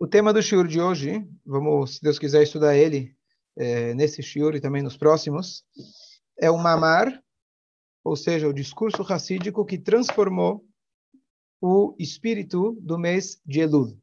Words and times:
O 0.00 0.06
tema 0.06 0.32
do 0.32 0.40
shiur 0.40 0.68
de 0.68 0.80
hoje, 0.80 1.28
vamos, 1.44 1.96
se 1.96 2.00
Deus 2.00 2.20
quiser, 2.20 2.44
estudar 2.44 2.76
ele 2.76 3.16
é, 3.56 3.92
nesse 3.94 4.22
shiur 4.22 4.54
e 4.54 4.60
também 4.60 4.80
nos 4.80 4.96
próximos, 4.96 5.64
é 6.38 6.48
o 6.48 6.56
Mamar, 6.56 7.20
ou 8.04 8.14
seja, 8.14 8.46
o 8.46 8.52
discurso 8.52 9.02
racídico 9.02 9.64
que 9.64 9.76
transformou 9.76 10.64
o 11.60 11.96
espírito 11.98 12.78
do 12.80 12.96
mês 12.96 13.42
de 13.44 13.58
Elul. 13.58 14.00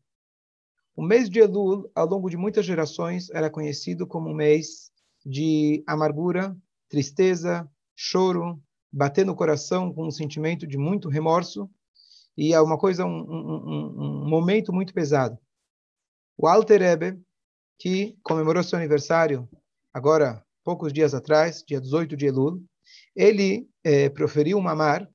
O 0.98 1.02
mês 1.02 1.30
de 1.30 1.40
Elul, 1.40 1.90
ao 1.96 2.06
longo 2.06 2.30
de 2.30 2.36
muitas 2.36 2.66
gerações, 2.66 3.30
era 3.30 3.50
conhecido 3.50 4.06
como 4.06 4.30
um 4.30 4.36
mês 4.36 4.92
de 5.26 5.82
amargura, 5.88 6.58
tristeza, 6.90 7.72
choro, 7.96 8.62
bater 8.92 9.26
no 9.26 9.34
coração 9.34 9.94
com 9.94 10.06
um 10.08 10.12
sentimento 10.12 10.68
de 10.68 10.78
muito 10.78 11.08
remorso, 11.08 11.70
e 12.38 12.54
é 12.54 12.60
uma 12.60 12.78
coisa, 12.78 13.06
um, 13.06 13.22
um, 13.22 14.24
um 14.26 14.30
momento 14.30 14.74
muito 14.74 14.94
pesado. 14.94 15.40
O 16.38 16.48
Alter 16.48 16.82
Ebe, 16.82 17.18
que 17.80 18.18
comemorou 18.22 18.62
seu 18.62 18.78
aniversário 18.78 19.48
agora, 19.94 20.44
poucos 20.66 20.92
dias 20.92 21.14
atrás, 21.14 21.64
dia 21.66 21.80
18 21.80 22.18
de 22.18 22.26
Elul, 22.26 22.62
ele 23.16 23.70
é, 23.82 24.10
proferiu 24.10 24.58
um 24.58 24.62
mamar 24.62 25.10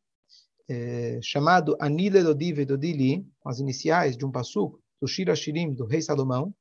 é, 0.66 1.20
chamado 1.22 1.76
Anile 1.78 2.22
Dodive 2.22 2.64
Dodili, 2.64 3.26
com 3.38 3.50
as 3.50 3.58
iniciais 3.58 4.16
de 4.16 4.24
um 4.24 4.30
passuco 4.30 4.80
do 4.98 5.06
Shira 5.06 5.36
Shirim, 5.36 5.74
do 5.74 5.84
rei 5.84 6.00
Salomão, 6.00 6.54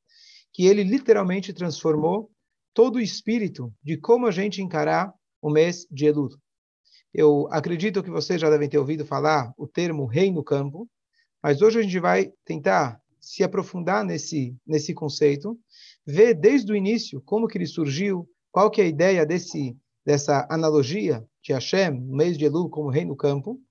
que 0.52 0.66
ele 0.66 0.84
literalmente 0.84 1.54
transformou 1.54 2.30
todo 2.74 2.98
o 2.98 3.02
espírito 3.02 3.74
de 3.82 3.98
como 3.98 4.28
a 4.28 4.32
gente 4.32 4.62
encarar 4.62 5.14
o 5.42 5.50
mês 5.50 5.88
de 5.90 6.08
Elul. 6.08 6.30
Eu 7.14 7.48
acredito 7.50 8.04
que 8.04 8.12
vocês 8.12 8.42
já 8.42 8.50
devem 8.50 8.68
ter 8.68 8.78
ouvido 8.78 9.06
falar 9.06 9.54
o 9.58 9.66
termo 9.66 10.06
rei 10.06 10.32
no 10.32 10.44
campo, 10.44 10.90
mas 11.42 11.62
hoje 11.62 11.80
a 11.80 11.82
gente 11.82 12.00
vai 12.00 12.34
tentar 12.44 13.00
se 13.30 13.44
aprofundar 13.44 14.04
nesse 14.04 14.58
nesse 14.66 14.92
conceito, 14.92 15.56
ver 16.04 16.34
desde 16.34 16.72
o 16.72 16.76
início 16.76 17.22
como 17.22 17.48
que 17.48 17.60
ele 17.60 17.68
surgiu, 17.68 18.28
qual 18.52 18.72
que 18.72 18.82
é 18.82 18.86
a 18.86 18.88
ideia 18.88 19.24
desse 19.24 19.78
dessa 20.04 20.48
analogia 20.50 21.24
de 21.44 21.54
Hashem, 21.54 21.92
mês 21.92 22.40
de 22.40 22.46
Elul, 22.46 22.72
como 22.72 22.90
rei 22.90 23.06
no 23.06 23.16
campo. 23.16 23.62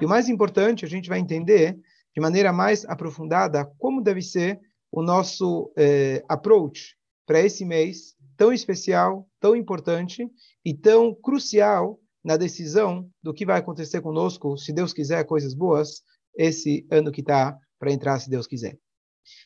E 0.00 0.06
o 0.06 0.08
mais 0.08 0.30
importante, 0.30 0.86
a 0.86 0.88
gente 0.88 1.10
vai 1.10 1.18
entender 1.18 1.78
de 2.14 2.20
maneira 2.22 2.54
mais 2.54 2.86
aprofundada 2.86 3.66
como 3.78 4.00
deve 4.00 4.22
ser 4.22 4.58
o 4.90 5.02
nosso 5.02 5.70
eh, 5.76 6.24
approach 6.26 6.96
para 7.26 7.40
esse 7.40 7.66
mês 7.66 8.14
tão 8.34 8.50
especial, 8.50 9.28
tão 9.38 9.54
importante 9.54 10.26
e 10.64 10.72
tão 10.72 11.14
crucial 11.14 12.00
na 12.24 12.38
decisão 12.38 13.10
do 13.22 13.34
que 13.34 13.44
vai 13.44 13.58
acontecer 13.58 14.00
conosco, 14.00 14.56
se 14.56 14.72
Deus 14.72 14.94
quiser 14.94 15.22
coisas 15.24 15.52
boas, 15.52 16.02
esse 16.34 16.86
ano 16.90 17.12
que 17.12 17.20
está 17.20 17.58
para 17.78 17.92
entrar, 17.92 18.18
se 18.18 18.30
Deus 18.30 18.46
quiser. 18.46 18.78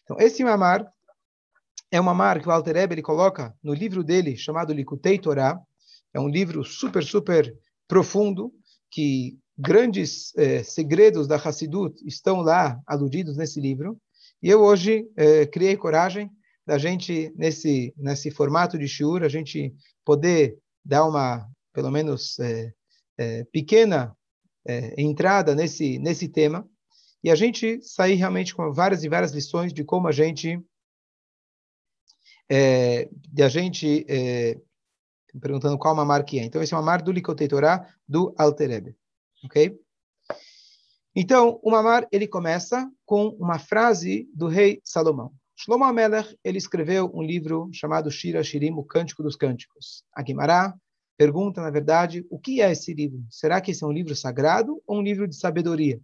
Então, 0.02 0.16
esse 0.20 0.42
mamar 0.42 0.86
é 1.90 2.00
um 2.00 2.04
mamar 2.04 2.40
que 2.40 2.48
o 2.48 2.52
Alter 2.52 2.76
Eber 2.76 3.02
coloca 3.02 3.54
no 3.62 3.72
livro 3.72 4.02
dele, 4.02 4.36
chamado 4.36 4.72
Likutei 4.72 5.18
Torah. 5.18 5.60
É 6.12 6.20
um 6.20 6.28
livro 6.28 6.64
super, 6.64 7.04
super 7.04 7.54
profundo, 7.86 8.52
que 8.90 9.38
grandes 9.56 10.32
eh, 10.36 10.62
segredos 10.62 11.26
da 11.26 11.36
Hassidut 11.36 11.94
estão 12.06 12.40
lá 12.40 12.80
aludidos 12.86 13.36
nesse 13.36 13.60
livro. 13.60 13.98
E 14.42 14.48
eu 14.48 14.60
hoje 14.60 15.06
eh, 15.16 15.46
criei 15.46 15.76
coragem 15.76 16.30
da 16.66 16.78
gente, 16.78 17.32
nesse, 17.36 17.94
nesse 17.96 18.30
formato 18.30 18.78
de 18.78 18.88
shiur, 18.88 19.22
a 19.22 19.28
gente 19.28 19.72
poder 20.04 20.58
dar 20.84 21.04
uma, 21.04 21.48
pelo 21.72 21.90
menos, 21.90 22.38
eh, 22.40 22.72
pequena 23.50 24.14
entrada 24.98 25.54
nesse, 25.54 25.98
nesse 25.98 26.28
tema 26.28 26.68
e 27.26 27.30
a 27.30 27.34
gente 27.34 27.82
sair 27.82 28.14
realmente 28.14 28.54
com 28.54 28.72
várias 28.72 29.02
e 29.02 29.08
várias 29.08 29.32
lições 29.32 29.72
de 29.72 29.82
como 29.82 30.06
a 30.06 30.12
gente 30.12 30.64
é, 32.48 33.08
de 33.10 33.42
a 33.42 33.48
gente 33.48 34.06
é, 34.08 34.60
perguntando 35.40 35.76
qual 35.76 35.92
mamar 35.92 36.24
que 36.24 36.38
é. 36.38 36.44
Então 36.44 36.62
esse 36.62 36.72
é 36.72 36.76
o 36.76 36.80
mamar 36.80 37.02
do 37.02 37.10
Likotei 37.10 37.48
Torah 37.48 37.92
do 38.06 38.32
Alterebe, 38.38 38.94
ok? 39.44 39.76
Então 41.16 41.58
o 41.64 41.70
mamar 41.72 42.06
ele 42.12 42.28
começa 42.28 42.88
com 43.04 43.30
uma 43.30 43.58
frase 43.58 44.30
do 44.32 44.46
rei 44.46 44.80
Salomão. 44.84 45.32
Shlomo 45.56 45.82
Amelech 45.82 46.38
ele 46.44 46.58
escreveu 46.58 47.10
um 47.12 47.24
livro 47.24 47.68
chamado 47.72 48.08
Shira 48.08 48.44
Shirim, 48.44 48.70
o 48.70 48.84
Cântico 48.84 49.24
dos 49.24 49.34
Cânticos. 49.34 50.04
A 50.14 50.22
Guimará 50.22 50.72
pergunta 51.18 51.60
na 51.60 51.70
verdade 51.70 52.24
o 52.30 52.38
que 52.38 52.60
é 52.62 52.70
esse 52.70 52.94
livro? 52.94 53.26
Será 53.28 53.60
que 53.60 53.72
esse 53.72 53.82
é 53.82 53.86
um 53.88 53.92
livro 53.92 54.14
sagrado 54.14 54.80
ou 54.86 54.98
um 54.98 55.02
livro 55.02 55.26
de 55.26 55.34
sabedoria? 55.34 56.00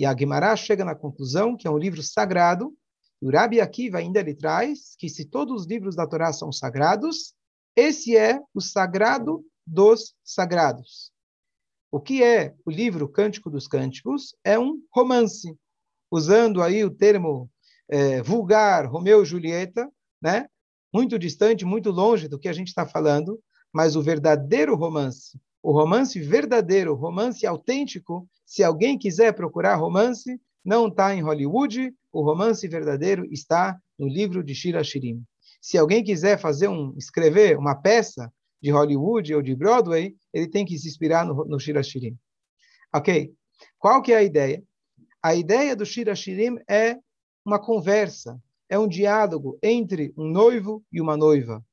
E 0.00 0.06
a 0.06 0.14
Guimarães 0.14 0.60
chega 0.60 0.82
na 0.82 0.94
conclusão 0.94 1.54
que 1.54 1.68
é 1.68 1.70
um 1.70 1.76
livro 1.76 2.02
sagrado. 2.02 2.74
E 3.20 3.26
o 3.26 3.30
Rabi 3.30 3.60
Akiva 3.60 3.98
ainda 3.98 4.22
lhe 4.22 4.34
traz 4.34 4.96
que 4.96 5.10
se 5.10 5.26
todos 5.26 5.60
os 5.60 5.66
livros 5.68 5.94
da 5.94 6.06
Torá 6.06 6.32
são 6.32 6.50
sagrados, 6.50 7.34
esse 7.76 8.16
é 8.16 8.40
o 8.54 8.62
sagrado 8.62 9.44
dos 9.66 10.14
sagrados. 10.24 11.12
O 11.92 12.00
que 12.00 12.24
é 12.24 12.54
o 12.64 12.70
livro 12.70 13.10
Cântico 13.10 13.50
dos 13.50 13.68
Cânticos? 13.68 14.34
É 14.42 14.58
um 14.58 14.82
romance, 14.90 15.54
usando 16.10 16.62
aí 16.62 16.82
o 16.82 16.90
termo 16.90 17.50
é, 17.86 18.22
vulgar, 18.22 18.86
Romeu 18.86 19.22
e 19.22 19.26
Julieta, 19.26 19.86
né? 20.22 20.48
muito 20.90 21.18
distante, 21.18 21.66
muito 21.66 21.90
longe 21.90 22.26
do 22.26 22.38
que 22.38 22.48
a 22.48 22.54
gente 22.54 22.68
está 22.68 22.86
falando, 22.86 23.38
mas 23.70 23.96
o 23.96 24.02
verdadeiro 24.02 24.74
romance, 24.74 25.38
o 25.62 25.72
romance 25.72 26.18
verdadeiro, 26.20 26.92
o 26.92 26.96
romance 26.96 27.46
autêntico, 27.46 28.28
se 28.46 28.64
alguém 28.64 28.98
quiser 28.98 29.32
procurar 29.34 29.76
romance, 29.76 30.40
não 30.64 30.88
está 30.88 31.14
em 31.14 31.22
Hollywood, 31.22 31.92
o 32.12 32.22
romance 32.22 32.66
verdadeiro 32.66 33.24
está 33.30 33.78
no 33.98 34.08
livro 34.08 34.42
de 34.42 34.54
Shira 34.54 34.82
Shirim. 34.82 35.22
Se 35.60 35.76
alguém 35.76 36.02
quiser 36.02 36.38
fazer 36.38 36.68
um, 36.68 36.94
escrever 36.96 37.58
uma 37.58 37.74
peça 37.74 38.32
de 38.60 38.70
Hollywood 38.70 39.34
ou 39.34 39.42
de 39.42 39.54
Broadway, 39.54 40.16
ele 40.32 40.48
tem 40.48 40.64
que 40.64 40.78
se 40.78 40.88
inspirar 40.88 41.24
no, 41.24 41.44
no 41.44 41.58
Shira 41.60 41.82
Shirim. 41.82 42.16
Ok? 42.94 43.32
Qual 43.78 44.02
que 44.02 44.12
é 44.12 44.16
a 44.16 44.22
ideia? 44.22 44.62
A 45.22 45.34
ideia 45.34 45.76
do 45.76 45.84
Shira 45.84 46.14
Shirim 46.14 46.58
é 46.68 46.96
uma 47.44 47.58
conversa, 47.58 48.40
é 48.68 48.78
um 48.78 48.88
diálogo 48.88 49.58
entre 49.62 50.12
um 50.16 50.26
noivo 50.26 50.82
e 50.90 51.00
uma 51.00 51.16
noiva. 51.16 51.64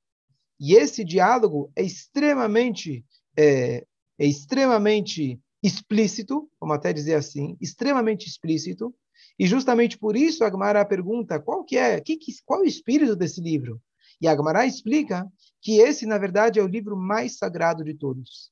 E 0.60 0.76
esse 0.76 1.04
diálogo 1.04 1.72
é 1.76 1.84
extremamente 1.84 3.06
é, 3.38 3.86
é 4.20 4.26
extremamente 4.26 5.40
explícito, 5.62 6.50
vamos 6.60 6.76
até 6.76 6.92
dizer 6.94 7.16
assim, 7.16 7.58
extremamente 7.62 8.28
explícito, 8.28 8.94
e 9.40 9.46
justamente 9.46 9.98
por 9.98 10.16
isso 10.16 10.44
a 10.44 10.50
Gemara 10.50 10.84
pergunta 10.86 11.40
qual 11.40 11.64
que 11.64 11.78
é, 11.78 12.00
que, 12.02 12.18
qual 12.46 12.62
é 12.62 12.64
o 12.64 12.68
espírito 12.68 13.16
desse 13.16 13.42
livro? 13.42 13.82
E 14.20 14.28
a 14.28 14.36
Gemara 14.36 14.66
explica 14.66 15.28
que 15.62 15.80
esse, 15.80 16.06
na 16.06 16.18
verdade, 16.18 16.60
é 16.60 16.64
o 16.64 16.68
livro 16.68 16.96
mais 16.96 17.38
sagrado 17.38 17.84
de 17.84 17.94
todos. 17.94 18.52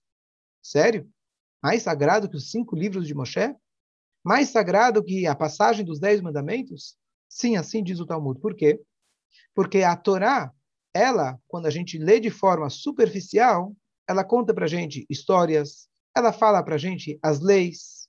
Sério? 0.62 1.10
Mais 1.62 1.82
sagrado 1.82 2.30
que 2.30 2.36
os 2.36 2.52
cinco 2.52 2.76
livros 2.76 3.08
de 3.08 3.16
Moshe? 3.16 3.56
Mais 4.24 4.50
sagrado 4.50 5.04
que 5.04 5.26
a 5.26 5.36
passagem 5.36 5.86
dos 5.86 6.00
Dez 6.00 6.22
Mandamentos? 6.22 6.96
Sim, 7.28 7.56
assim 7.56 7.84
diz 7.84 8.00
o 8.00 8.06
Talmud. 8.06 8.40
Por 8.40 8.56
quê? 8.56 8.80
Porque 9.54 9.82
a 9.82 9.96
Torá, 9.96 10.52
ela, 10.94 11.40
quando 11.48 11.66
a 11.66 11.70
gente 11.72 11.98
lê 11.98 12.20
de 12.20 12.30
forma 12.30 12.70
superficial, 12.70 13.76
ela 14.08 14.24
conta 14.24 14.54
para 14.54 14.68
gente 14.68 15.06
histórias, 15.10 15.88
ela 16.16 16.32
fala 16.32 16.64
para 16.64 16.78
gente 16.78 17.20
as 17.22 17.40
leis. 17.40 18.08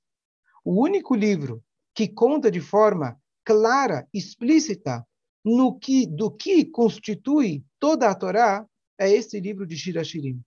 O 0.65 0.83
único 0.83 1.15
livro 1.15 1.63
que 1.95 2.09
conta 2.09 2.51
de 2.51 2.61
forma 2.61 3.21
clara, 3.45 4.07
explícita, 4.13 5.07
no 5.45 5.79
que 5.79 6.07
do 6.07 6.31
que 6.31 6.65
constitui 6.65 7.65
toda 7.79 8.11
a 8.11 8.15
Torá 8.15 8.67
é 8.99 9.11
esse 9.11 9.39
livro 9.39 9.67
de 9.67 9.77
Shirashirim. 9.77 10.43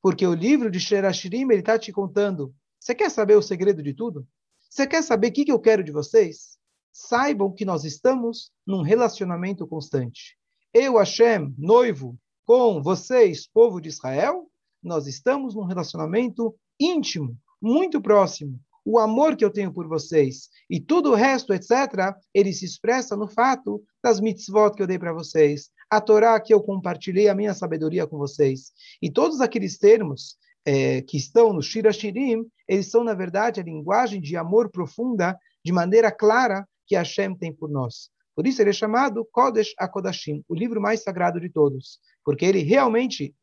Porque 0.00 0.26
o 0.26 0.34
livro 0.34 0.70
de 0.70 0.80
Shirashirim 0.80 1.42
ele 1.42 1.60
está 1.60 1.78
te 1.78 1.92
contando. 1.92 2.54
Você 2.80 2.94
quer 2.94 3.10
saber 3.10 3.36
o 3.36 3.42
segredo 3.42 3.82
de 3.82 3.92
tudo? 3.92 4.26
Você 4.70 4.86
quer 4.86 5.02
saber 5.02 5.28
o 5.28 5.32
que, 5.32 5.44
que 5.44 5.52
eu 5.52 5.60
quero 5.60 5.84
de 5.84 5.92
vocês? 5.92 6.58
Saibam 6.92 7.52
que 7.52 7.64
nós 7.64 7.84
estamos 7.84 8.50
num 8.66 8.82
relacionamento 8.82 9.66
constante. 9.66 10.38
Eu, 10.72 10.96
Hashem, 10.96 11.54
noivo, 11.58 12.18
com 12.44 12.82
vocês, 12.82 13.46
povo 13.46 13.80
de 13.80 13.88
Israel, 13.88 14.50
nós 14.84 15.06
estamos 15.06 15.54
num 15.54 15.64
relacionamento 15.64 16.54
íntimo, 16.78 17.36
muito 17.60 18.00
próximo. 18.00 18.60
O 18.84 18.98
amor 18.98 19.34
que 19.34 19.44
eu 19.44 19.50
tenho 19.50 19.72
por 19.72 19.88
vocês 19.88 20.50
e 20.68 20.78
tudo 20.78 21.12
o 21.12 21.14
resto, 21.14 21.54
etc., 21.54 22.14
ele 22.34 22.52
se 22.52 22.66
expressa 22.66 23.16
no 23.16 23.26
fato 23.26 23.82
das 24.02 24.20
mitzvot 24.20 24.74
que 24.74 24.82
eu 24.82 24.86
dei 24.86 24.98
para 24.98 25.12
vocês, 25.12 25.70
a 25.88 26.00
Torá 26.00 26.38
que 26.38 26.52
eu 26.52 26.62
compartilhei 26.62 27.28
a 27.28 27.34
minha 27.34 27.54
sabedoria 27.54 28.06
com 28.06 28.18
vocês. 28.18 28.72
E 29.00 29.10
todos 29.10 29.40
aqueles 29.40 29.78
termos 29.78 30.36
é, 30.66 31.00
que 31.00 31.16
estão 31.16 31.52
no 31.52 31.62
Shira 31.62 31.92
Shirim, 31.92 32.44
eles 32.68 32.90
são, 32.90 33.02
na 33.02 33.14
verdade, 33.14 33.60
a 33.60 33.64
linguagem 33.64 34.20
de 34.20 34.36
amor 34.36 34.70
profunda, 34.70 35.38
de 35.64 35.72
maneira 35.72 36.12
clara, 36.12 36.66
que 36.86 36.94
Hashem 36.94 37.34
tem 37.34 37.52
por 37.52 37.70
nós. 37.70 38.10
Por 38.34 38.46
isso 38.46 38.60
ele 38.60 38.70
é 38.70 38.72
chamado 38.72 39.26
Kodesh 39.30 39.72
HaKodashim, 39.78 40.44
o 40.48 40.54
livro 40.54 40.80
mais 40.80 41.02
sagrado 41.02 41.40
de 41.40 41.48
todos, 41.48 42.00
porque 42.24 42.44
ele 42.44 42.60
realmente 42.60 43.34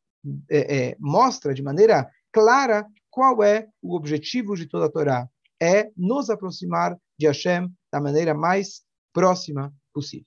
é, 0.50 0.90
é, 0.90 0.96
mostra 1.00 1.54
de 1.54 1.62
maneira 1.62 2.10
clara 2.32 2.88
qual 3.10 3.44
é 3.44 3.68
o 3.82 3.96
objetivo 3.96 4.56
de 4.56 4.68
toda 4.68 4.86
a 4.86 4.92
Torá. 4.92 5.30
É 5.62 5.92
nos 5.96 6.30
aproximar 6.30 6.98
de 7.20 7.28
Hashem 7.28 7.72
da 7.92 8.00
maneira 8.00 8.34
mais 8.34 8.84
próxima 9.14 9.74
possível. 9.94 10.26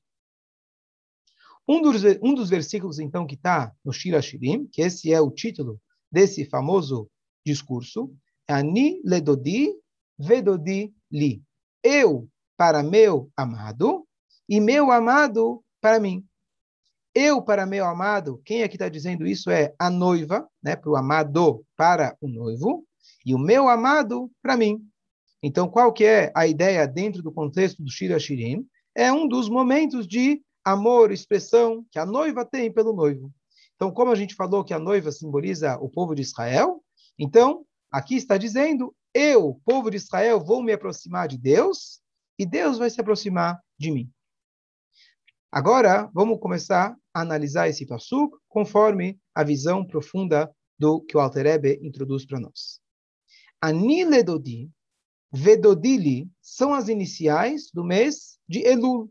Um 1.66 1.80
dos, 1.80 2.02
um 2.22 2.34
dos 2.34 2.50
versículos, 2.50 2.98
então, 2.98 3.26
que 3.26 3.34
está 3.34 3.72
no 3.84 3.92
Shira 3.92 4.20
Shirim, 4.20 4.66
que 4.66 4.82
esse 4.82 5.12
é 5.12 5.20
o 5.20 5.30
título 5.30 5.80
desse 6.12 6.44
famoso 6.44 7.10
discurso, 7.44 8.14
é 8.48 8.52
Ani 8.52 9.00
ledodi 9.04 9.74
vedodi 10.18 10.94
li. 11.10 11.42
Eu 11.82 12.28
para 12.56 12.82
meu 12.82 13.30
amado 13.36 14.06
e 14.48 14.60
meu 14.60 14.92
amado 14.92 15.64
para 15.80 15.98
mim. 15.98 16.24
Eu 17.14 17.40
para 17.40 17.64
meu 17.64 17.84
amado, 17.84 18.42
quem 18.44 18.64
aqui 18.64 18.74
está 18.74 18.88
dizendo 18.88 19.24
isso 19.24 19.48
é 19.50 19.72
a 19.78 19.88
noiva, 19.88 20.48
né, 20.60 20.74
para 20.74 20.90
o 20.90 20.96
amado, 20.96 21.64
para 21.76 22.16
o 22.20 22.26
noivo, 22.26 22.84
e 23.24 23.34
o 23.34 23.38
meu 23.38 23.68
amado 23.68 24.30
para 24.42 24.56
mim. 24.56 24.84
Então, 25.40 25.68
qual 25.68 25.92
que 25.92 26.04
é 26.04 26.32
a 26.34 26.46
ideia 26.46 26.86
dentro 26.88 27.22
do 27.22 27.30
contexto 27.30 27.82
do 27.82 27.90
Shira 27.90 28.18
Shirim? 28.18 28.66
É 28.96 29.12
um 29.12 29.28
dos 29.28 29.48
momentos 29.48 30.08
de 30.08 30.42
amor, 30.64 31.12
expressão 31.12 31.86
que 31.90 31.98
a 31.98 32.06
noiva 32.06 32.44
tem 32.44 32.72
pelo 32.72 32.92
noivo. 32.92 33.30
Então, 33.76 33.92
como 33.92 34.10
a 34.10 34.14
gente 34.14 34.34
falou 34.34 34.64
que 34.64 34.74
a 34.74 34.78
noiva 34.78 35.12
simboliza 35.12 35.76
o 35.78 35.88
povo 35.88 36.14
de 36.14 36.22
Israel, 36.22 36.82
então, 37.18 37.64
aqui 37.92 38.16
está 38.16 38.36
dizendo, 38.36 38.94
eu, 39.12 39.60
povo 39.64 39.90
de 39.90 39.98
Israel, 39.98 40.44
vou 40.44 40.62
me 40.62 40.72
aproximar 40.72 41.28
de 41.28 41.38
Deus 41.38 42.00
e 42.38 42.44
Deus 42.44 42.78
vai 42.78 42.90
se 42.90 43.00
aproximar 43.00 43.60
de 43.78 43.90
mim. 43.92 44.10
Agora, 45.52 46.10
vamos 46.12 46.40
começar 46.40 46.96
analisar 47.14 47.68
esse 47.68 47.86
passo 47.86 48.30
conforme 48.48 49.18
a 49.34 49.44
visão 49.44 49.86
profunda 49.86 50.52
do 50.78 51.00
que 51.00 51.16
o 51.16 51.20
Alter 51.20 51.46
Ebe 51.46 51.78
introduz 51.82 52.26
para 52.26 52.40
nós. 52.40 52.80
Aniledodi, 53.60 54.70
Vedodili 55.32 56.28
são 56.40 56.74
as 56.74 56.88
iniciais 56.88 57.70
do 57.72 57.82
mês 57.82 58.38
de 58.48 58.60
Elul. 58.60 59.10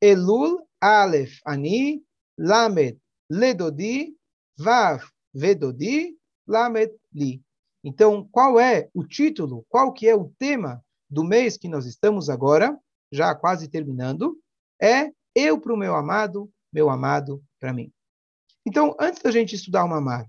Elul, 0.00 0.66
Aleph, 0.80 1.40
Ani, 1.44 2.02
Lamed, 2.38 2.98
Ledodi, 3.28 4.16
Vav, 4.56 5.04
Vedodi, 5.34 6.16
Lamed, 6.46 6.92
Li. 7.12 7.42
Então, 7.82 8.26
qual 8.30 8.58
é 8.58 8.88
o 8.94 9.04
título, 9.04 9.64
qual 9.68 9.92
que 9.92 10.08
é 10.08 10.14
o 10.14 10.32
tema 10.38 10.82
do 11.10 11.24
mês 11.24 11.56
que 11.56 11.68
nós 11.68 11.86
estamos 11.86 12.30
agora, 12.30 12.78
já 13.12 13.34
quase 13.34 13.68
terminando? 13.68 14.38
É 14.80 15.10
eu 15.34 15.60
para 15.60 15.74
o 15.74 15.76
meu 15.76 15.94
amado, 15.94 16.50
meu 16.72 16.90
amado 16.90 17.42
para 17.60 17.72
mim. 17.72 17.90
Então, 18.66 18.94
antes 19.00 19.22
da 19.22 19.30
gente 19.30 19.54
estudar 19.54 19.84
o 19.84 19.88
mamar, 19.88 20.24
o 20.24 20.28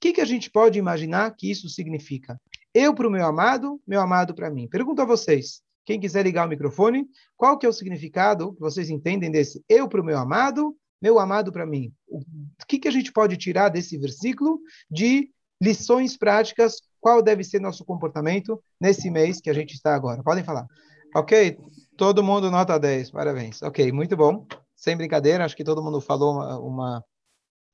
que, 0.00 0.12
que 0.12 0.20
a 0.20 0.24
gente 0.24 0.50
pode 0.50 0.78
imaginar 0.78 1.34
que 1.36 1.50
isso 1.50 1.68
significa? 1.68 2.40
Eu 2.72 2.94
para 2.94 3.08
o 3.08 3.10
meu 3.10 3.26
amado, 3.26 3.80
meu 3.86 4.00
amado 4.00 4.34
para 4.34 4.50
mim. 4.50 4.68
Pergunto 4.68 5.02
a 5.02 5.04
vocês, 5.04 5.60
quem 5.84 5.98
quiser 5.98 6.24
ligar 6.24 6.46
o 6.46 6.48
microfone, 6.48 7.06
qual 7.36 7.58
que 7.58 7.66
é 7.66 7.68
o 7.68 7.72
significado 7.72 8.54
que 8.54 8.60
vocês 8.60 8.90
entendem 8.90 9.30
desse 9.30 9.62
eu 9.68 9.88
para 9.88 10.00
o 10.00 10.04
meu 10.04 10.16
amado, 10.16 10.76
meu 11.02 11.18
amado 11.18 11.50
para 11.50 11.66
mim? 11.66 11.92
O 12.08 12.20
que, 12.68 12.78
que 12.78 12.88
a 12.88 12.92
gente 12.92 13.12
pode 13.12 13.36
tirar 13.36 13.70
desse 13.70 13.98
versículo 13.98 14.60
de 14.90 15.30
lições 15.60 16.16
práticas? 16.16 16.76
Qual 17.00 17.22
deve 17.22 17.42
ser 17.42 17.60
nosso 17.60 17.84
comportamento 17.84 18.62
nesse 18.80 19.10
mês 19.10 19.40
que 19.40 19.50
a 19.50 19.54
gente 19.54 19.74
está 19.74 19.94
agora? 19.94 20.22
Podem 20.22 20.44
falar. 20.44 20.66
Ok? 21.14 21.58
Todo 21.96 22.22
mundo 22.22 22.50
nota 22.50 22.78
10, 22.78 23.10
parabéns. 23.10 23.62
Ok, 23.62 23.90
muito 23.90 24.16
bom. 24.16 24.46
Sem 24.80 24.96
brincadeira, 24.96 25.44
acho 25.44 25.56
que 25.56 25.62
todo 25.62 25.82
mundo 25.82 26.00
falou 26.00 26.32
uma, 26.32 26.58
uma 26.58 27.04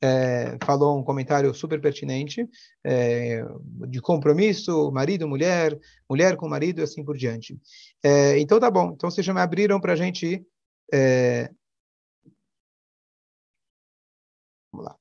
é, 0.03 0.59
falou 0.65 0.99
um 0.99 1.05
comentário 1.05 1.55
super 1.55 1.81
pertinente 1.81 2.47
é, 2.85 3.43
de 3.89 4.01
compromisso, 4.01 4.91
marido, 4.91 5.29
mulher, 5.29 5.79
mulher 6.11 6.37
com 6.37 6.49
marido 6.49 6.81
e 6.81 6.83
assim 6.83 7.05
por 7.05 7.17
diante. 7.17 7.59
É, 8.03 8.39
então 8.41 8.59
tá 8.59 8.71
bom. 8.71 8.93
Então 8.93 9.11
vocês 9.11 9.25
já 9.25 9.33
me 9.33 9.41
abriram 9.41 9.81
para 9.81 9.93
a 9.93 9.97
gente. 9.97 10.45
É, 10.93 11.49
vamos 14.73 14.87
lá. 14.87 14.97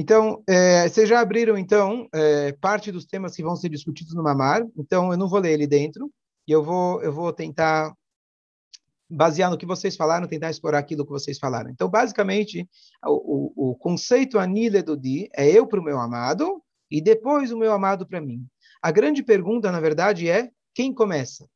Então, 0.00 0.44
é, 0.48 0.88
vocês 0.88 1.08
já 1.08 1.18
abriram, 1.18 1.58
então, 1.58 2.08
é, 2.14 2.52
parte 2.52 2.92
dos 2.92 3.04
temas 3.04 3.34
que 3.34 3.42
vão 3.42 3.56
ser 3.56 3.68
discutidos 3.68 4.14
no 4.14 4.22
Mamar. 4.22 4.64
Então, 4.76 5.10
eu 5.10 5.18
não 5.18 5.28
vou 5.28 5.40
ler 5.40 5.54
ele 5.54 5.66
dentro 5.66 6.08
e 6.46 6.52
eu 6.52 6.62
vou, 6.62 7.02
eu 7.02 7.12
vou 7.12 7.32
tentar, 7.32 7.92
basear 9.08 9.50
no 9.50 9.56
que 9.56 9.66
vocês 9.66 9.96
falaram, 9.96 10.26
tentar 10.26 10.50
explorar 10.50 10.78
aquilo 10.78 11.04
que 11.04 11.10
vocês 11.10 11.38
falaram. 11.38 11.70
Então, 11.70 11.88
basicamente, 11.88 12.68
o, 13.04 13.70
o, 13.70 13.70
o 13.70 13.76
conceito 13.76 14.38
anile 14.38 14.82
do 14.82 14.96
di 14.96 15.28
é 15.34 15.48
eu 15.50 15.66
para 15.66 15.80
o 15.80 15.82
meu 15.82 15.98
amado 15.98 16.62
e 16.90 17.00
depois 17.00 17.50
o 17.50 17.58
meu 17.58 17.72
amado 17.72 18.06
para 18.06 18.20
mim. 18.20 18.46
A 18.82 18.90
grande 18.90 19.22
pergunta, 19.22 19.72
na 19.72 19.80
verdade, 19.80 20.28
é 20.28 20.50
quem 20.74 20.92
começa? 20.92 21.48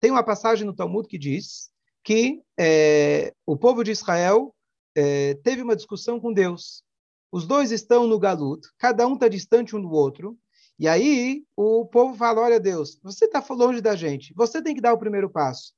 Tem 0.00 0.10
uma 0.10 0.22
passagem 0.22 0.66
no 0.66 0.74
Talmud 0.74 1.06
que 1.08 1.18
diz 1.18 1.70
que 2.02 2.42
é, 2.58 3.32
o 3.46 3.56
povo 3.56 3.84
de 3.84 3.90
Israel 3.90 4.54
é, 4.94 5.34
teve 5.42 5.62
uma 5.62 5.76
discussão 5.76 6.18
com 6.18 6.32
Deus. 6.32 6.82
Os 7.30 7.46
dois 7.46 7.70
estão 7.70 8.06
no 8.06 8.18
galut, 8.18 8.66
cada 8.78 9.06
um 9.06 9.14
está 9.14 9.28
distante 9.28 9.74
um 9.74 9.80
do 9.80 9.90
outro, 9.90 10.36
e 10.78 10.88
aí 10.88 11.44
o 11.56 11.86
povo 11.86 12.16
fala: 12.16 12.42
Olha, 12.42 12.60
Deus, 12.60 12.98
você 13.02 13.26
está 13.26 13.44
longe 13.50 13.80
da 13.80 13.94
gente, 13.94 14.34
você 14.34 14.60
tem 14.60 14.74
que 14.74 14.80
dar 14.80 14.92
o 14.92 14.98
primeiro 14.98 15.30
passo. 15.30 15.72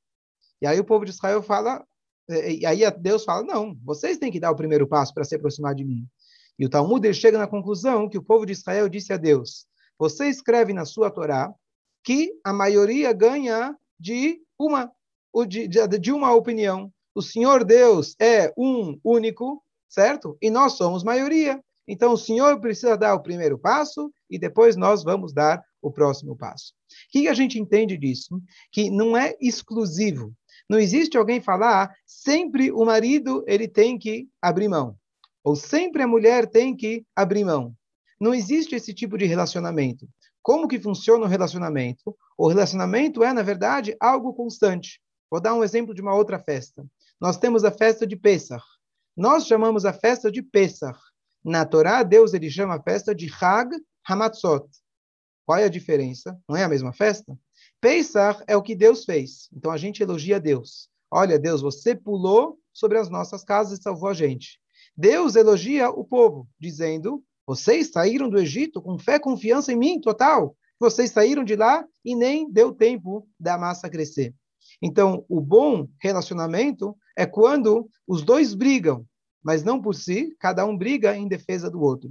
E 0.65 0.67
aí 0.67 0.81
o 0.81 0.85
povo 0.85 1.05
de 1.05 1.11
Israel 1.11 1.43
fala, 1.43 1.87
e 2.27 2.65
aí 2.65 2.81
Deus 2.99 3.23
fala: 3.23 3.43
Não, 3.43 3.77
vocês 3.85 4.17
têm 4.17 4.33
que 4.33 4.41
dar 4.41 4.51
o 4.51 4.57
primeiro 4.57 4.89
passo 4.89 5.13
para 5.13 5.23
se 5.23 5.35
aproximar 5.35 5.75
de 5.75 5.85
mim. 5.85 6.07
E 6.59 6.65
o 6.65 6.71
Talmud 6.71 7.13
chega 7.13 7.37
na 7.37 7.47
conclusão 7.47 8.09
que 8.09 8.17
o 8.17 8.23
povo 8.23 8.47
de 8.47 8.53
Israel 8.53 8.89
disse 8.89 9.13
a 9.13 9.19
Deus: 9.19 9.67
Você 9.99 10.27
escreve 10.27 10.73
na 10.73 10.87
sua 10.87 11.11
Torá 11.11 11.53
que 12.03 12.33
a 12.43 12.51
maioria 12.51 13.13
ganha 13.13 13.77
de 14.01 14.41
uma 14.59 14.91
de 16.01 16.13
uma 16.13 16.33
opinião. 16.33 16.91
O 17.15 17.21
Senhor 17.21 17.63
Deus 17.63 18.17
é 18.19 18.51
um 18.57 18.99
único, 19.05 19.63
certo? 19.87 20.39
E 20.41 20.49
nós 20.49 20.79
somos 20.79 21.05
maioria. 21.05 21.63
Então, 21.87 22.15
o 22.15 22.19
Senhor 22.19 22.59
precisa 22.59 22.97
dar 22.97 23.15
o 23.15 23.23
primeiro 23.23 23.59
passo 23.59 24.11
e 24.31 24.39
depois 24.39 24.77
nós 24.77 25.05
vamos 25.05 25.35
dar 25.35 25.63
o 25.83 25.93
próximo 25.93 26.35
passo. 26.35 26.73
O 26.73 27.11
que 27.11 27.29
a 27.29 27.35
gente 27.35 27.59
entende 27.59 27.99
disso? 27.99 28.41
Que 28.73 28.91
não 28.91 29.17
é 29.17 29.37
exclusivo. 29.41 30.33
Não 30.69 30.79
existe 30.79 31.17
alguém 31.17 31.41
falar, 31.41 31.85
ah, 31.85 31.95
sempre 32.07 32.73
o 32.73 32.85
marido 32.85 33.45
ele 33.47 33.69
tem 33.69 33.99
que 33.99 34.29
abrir 34.41 34.69
mão. 34.69 34.97
Ou 35.43 35.55
sempre 35.55 36.03
a 36.03 36.07
mulher 36.07 36.47
tem 36.47 36.75
que 36.75 37.05
abrir 37.15 37.45
mão. 37.45 37.75
Não 38.19 38.35
existe 38.35 38.75
esse 38.75 38.95
tipo 38.95 39.19
de 39.19 39.27
relacionamento. 39.27 40.09
Como 40.43 40.69
que 40.69 40.81
funciona 40.81 41.25
o 41.25 41.29
relacionamento? 41.29 42.17
O 42.37 42.49
relacionamento 42.49 43.23
é, 43.23 43.33
na 43.33 43.43
verdade, 43.43 43.97
algo 44.01 44.33
constante. 44.33 45.01
Vou 45.31 45.41
dar 45.41 45.55
um 45.55 45.65
exemplo 45.65 45.95
de 45.95 46.01
uma 46.01 46.15
outra 46.15 46.39
festa. 46.39 46.85
Nós 47.21 47.37
temos 47.37 47.65
a 47.65 47.71
festa 47.71 48.07
de 48.07 48.17
Pesach. 48.17 48.65
Nós 49.17 49.47
chamamos 49.47 49.85
a 49.85 49.93
festa 49.93 50.31
de 50.31 50.43
Pesach. 50.43 50.99
Na 51.45 51.65
Torá, 51.67 52.03
Deus 52.03 52.33
ele 52.35 52.51
chama 52.51 52.77
a 52.77 52.83
festa 52.83 53.15
de 53.15 53.31
Hag 53.41 53.71
Hamatzot. 54.07 54.67
Qual 55.47 55.59
é 55.59 55.65
a 55.65 55.69
diferença? 55.69 56.39
Não 56.49 56.57
é 56.57 56.65
a 56.65 56.69
mesma 56.69 56.93
festa? 56.93 57.39
Pesach 57.85 58.43
é 58.47 58.57
o 58.57 58.63
que 58.63 58.75
Deus 58.75 59.05
fez. 59.05 59.47
Então 59.55 59.71
a 59.71 59.77
gente 59.77 60.03
elogia 60.03 60.41
Deus. 60.41 60.89
Olha, 61.11 61.39
Deus, 61.39 61.61
você 61.61 61.95
pulou 61.95 62.59
sobre 62.73 62.97
as 62.97 63.11
nossas 63.11 63.45
casas 63.45 63.79
e 63.79 63.83
salvou 63.83 64.09
a 64.09 64.15
gente. 64.15 64.59
Deus 64.97 65.37
elogia 65.37 65.91
o 65.91 66.03
povo, 66.03 66.49
dizendo: 66.59 67.23
Vocês 67.47 67.91
saíram 67.91 68.31
do 68.31 68.39
Egito 68.39 68.81
com 68.81 68.99
fé 68.99 69.19
confiança 69.19 69.71
em 69.71 69.77
mim, 69.77 70.01
total. 70.01 70.57
Vocês 70.81 71.11
saíram 71.11 71.45
de 71.45 71.57
lá 71.57 71.85
e 72.03 72.17
nem 72.17 72.51
deu 72.51 72.73
tempo 72.73 73.29
da 73.39 73.59
massa 73.59 73.91
crescer. 73.91 74.35
Então, 74.81 75.23
o 75.29 75.39
bom 75.39 75.87
relacionamento 76.01 76.97
é 77.15 77.27
quando 77.27 77.87
os 78.09 78.23
dois 78.23 78.55
brigam, 78.55 79.05
mas 79.43 79.63
não 79.63 79.79
por 79.79 79.95
si, 79.95 80.35
cada 80.41 80.65
um 80.65 80.75
briga 80.75 81.15
em 81.15 81.29
defesa 81.29 81.71
do 81.71 81.83
outro. 81.83 82.11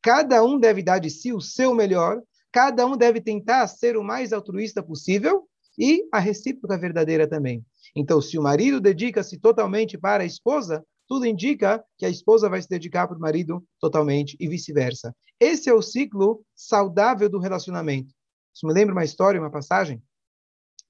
Cada 0.00 0.44
um 0.44 0.60
deve 0.60 0.80
dar 0.80 1.00
de 1.00 1.10
si 1.10 1.32
o 1.32 1.40
seu 1.40 1.74
melhor, 1.74 2.22
cada 2.52 2.86
um 2.86 2.96
deve 2.96 3.20
tentar 3.20 3.66
ser 3.66 3.96
o 3.96 4.04
mais 4.04 4.32
altruísta 4.32 4.82
possível 4.82 5.48
e 5.78 6.06
a 6.12 6.18
recíproca 6.18 6.78
verdadeira 6.78 7.28
também. 7.28 7.64
Então, 7.94 8.20
se 8.20 8.38
o 8.38 8.42
marido 8.42 8.80
dedica-se 8.80 9.38
totalmente 9.38 9.96
para 9.96 10.22
a 10.22 10.26
esposa, 10.26 10.84
tudo 11.06 11.24
indica 11.24 11.82
que 11.96 12.04
a 12.04 12.10
esposa 12.10 12.48
vai 12.48 12.60
se 12.60 12.68
dedicar 12.68 13.08
para 13.08 13.16
o 13.16 13.20
marido 13.20 13.64
totalmente 13.80 14.36
e 14.38 14.46
vice-versa. 14.46 15.14
Esse 15.40 15.70
é 15.70 15.74
o 15.74 15.80
ciclo 15.80 16.44
saudável 16.54 17.28
do 17.28 17.38
relacionamento. 17.38 18.12
Isso 18.54 18.66
me 18.66 18.74
lembra 18.74 18.94
uma 18.94 19.04
história, 19.04 19.40
uma 19.40 19.50
passagem, 19.50 20.02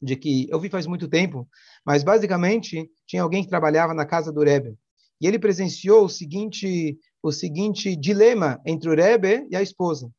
de 0.01 0.17
que 0.17 0.49
eu 0.51 0.59
vi 0.59 0.69
faz 0.69 0.87
muito 0.87 1.07
tempo, 1.07 1.49
mas 1.85 2.03
basicamente 2.03 2.91
tinha 3.07 3.23
alguém 3.23 3.43
que 3.43 3.49
trabalhava 3.49 3.95
na 3.95 4.07
casa 4.07 4.33
do 4.33 4.43
Rebbe. 4.43 4.77
E 5.21 5.27
ele 5.27 5.39
presenciou 5.39 6.05
o 6.05 6.09
seguinte, 6.09 6.99
o 7.23 7.33
seguinte 7.33 7.95
dilema 7.97 8.61
entre 8.65 8.89
o 8.89 8.95
Rebbe 8.95 9.47
e 9.51 9.57
a 9.57 9.63
esposa. 9.63 10.11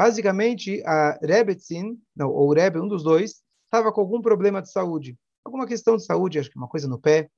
Basicamente, 0.00 0.82
a 0.86 1.18
Rebetzin, 1.20 2.00
não, 2.16 2.30
ou 2.30 2.48
o 2.48 2.54
Rebbe, 2.54 2.80
um 2.80 2.88
dos 2.88 3.02
dois, 3.02 3.42
estava 3.66 3.92
com 3.92 4.00
algum 4.00 4.22
problema 4.22 4.62
de 4.62 4.72
saúde. 4.72 5.14
Alguma 5.44 5.66
questão 5.66 5.94
de 5.98 6.06
saúde, 6.06 6.38
acho 6.38 6.48
que 6.48 6.56
uma 6.56 6.68
coisa 6.68 6.88
no 6.88 6.98
pé. 6.98 7.30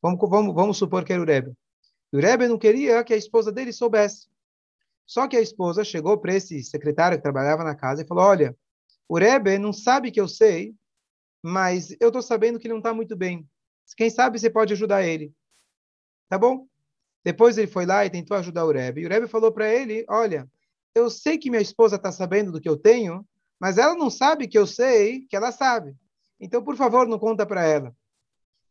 Vamos, 0.00 0.30
vamos, 0.30 0.54
vamos 0.54 0.78
supor 0.78 1.04
que 1.04 1.12
era 1.12 1.20
o 1.20 1.24
Rebbe. 1.24 1.52
E 2.12 2.16
o 2.16 2.20
Rebbe 2.20 2.46
não 2.46 2.56
queria 2.56 3.02
que 3.02 3.12
a 3.12 3.16
esposa 3.16 3.50
dele 3.50 3.72
soubesse. 3.72 4.28
Só 5.04 5.26
que 5.26 5.36
a 5.36 5.40
esposa 5.40 5.82
chegou 5.82 6.16
para 6.16 6.34
esse 6.34 6.62
secretário 6.62 7.18
que 7.18 7.22
trabalhava 7.24 7.64
na 7.64 7.74
casa 7.74 8.02
e 8.02 8.06
falou: 8.06 8.22
Olha, 8.22 8.56
o 9.08 9.18
Rebbe 9.18 9.58
não 9.58 9.72
sabe 9.72 10.12
que 10.12 10.20
eu 10.20 10.28
sei, 10.28 10.76
mas 11.42 11.90
eu 12.00 12.10
estou 12.10 12.22
sabendo 12.22 12.60
que 12.60 12.68
ele 12.68 12.74
não 12.74 12.78
está 12.78 12.94
muito 12.94 13.16
bem. 13.16 13.44
Quem 13.96 14.08
sabe 14.08 14.38
você 14.38 14.48
pode 14.48 14.72
ajudar 14.72 15.04
ele. 15.04 15.34
Tá 16.28 16.38
bom? 16.38 16.68
Depois 17.24 17.58
ele 17.58 17.66
foi 17.66 17.86
lá 17.86 18.06
e 18.06 18.10
tentou 18.10 18.36
ajudar 18.36 18.66
o 18.66 18.70
Rebbe. 18.70 19.00
E 19.00 19.06
o 19.06 19.08
Rebbe 19.08 19.26
falou 19.26 19.50
para 19.50 19.68
ele, 19.68 20.06
olha, 20.08 20.48
eu 20.98 21.10
sei 21.10 21.38
que 21.38 21.50
minha 21.50 21.62
esposa 21.62 21.96
está 21.96 22.12
sabendo 22.12 22.52
do 22.52 22.60
que 22.60 22.68
eu 22.68 22.76
tenho, 22.76 23.26
mas 23.58 23.78
ela 23.78 23.94
não 23.94 24.10
sabe 24.10 24.46
que 24.46 24.58
eu 24.58 24.66
sei 24.66 25.22
que 25.22 25.36
ela 25.36 25.50
sabe. 25.50 25.96
Então, 26.40 26.62
por 26.62 26.76
favor, 26.76 27.06
não 27.06 27.18
conta 27.18 27.44
para 27.44 27.64
ela. 27.64 27.94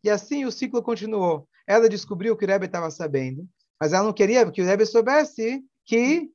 E 0.04 0.10
assim 0.10 0.46
o 0.46 0.52
ciclo 0.52 0.82
continuou. 0.82 1.48
Ela 1.66 1.90
descobriu 1.90 2.36
que 2.38 2.46
o 2.46 2.48
Rebbe 2.48 2.66
estava 2.66 2.90
sabendo, 2.90 3.48
mas 3.80 3.92
ela 3.92 4.06
não 4.06 4.14
queria 4.14 4.50
que 4.50 4.62
o 4.62 4.66
Rebbe 4.66 4.86
soubesse 4.86 5.64
que, 5.86 6.30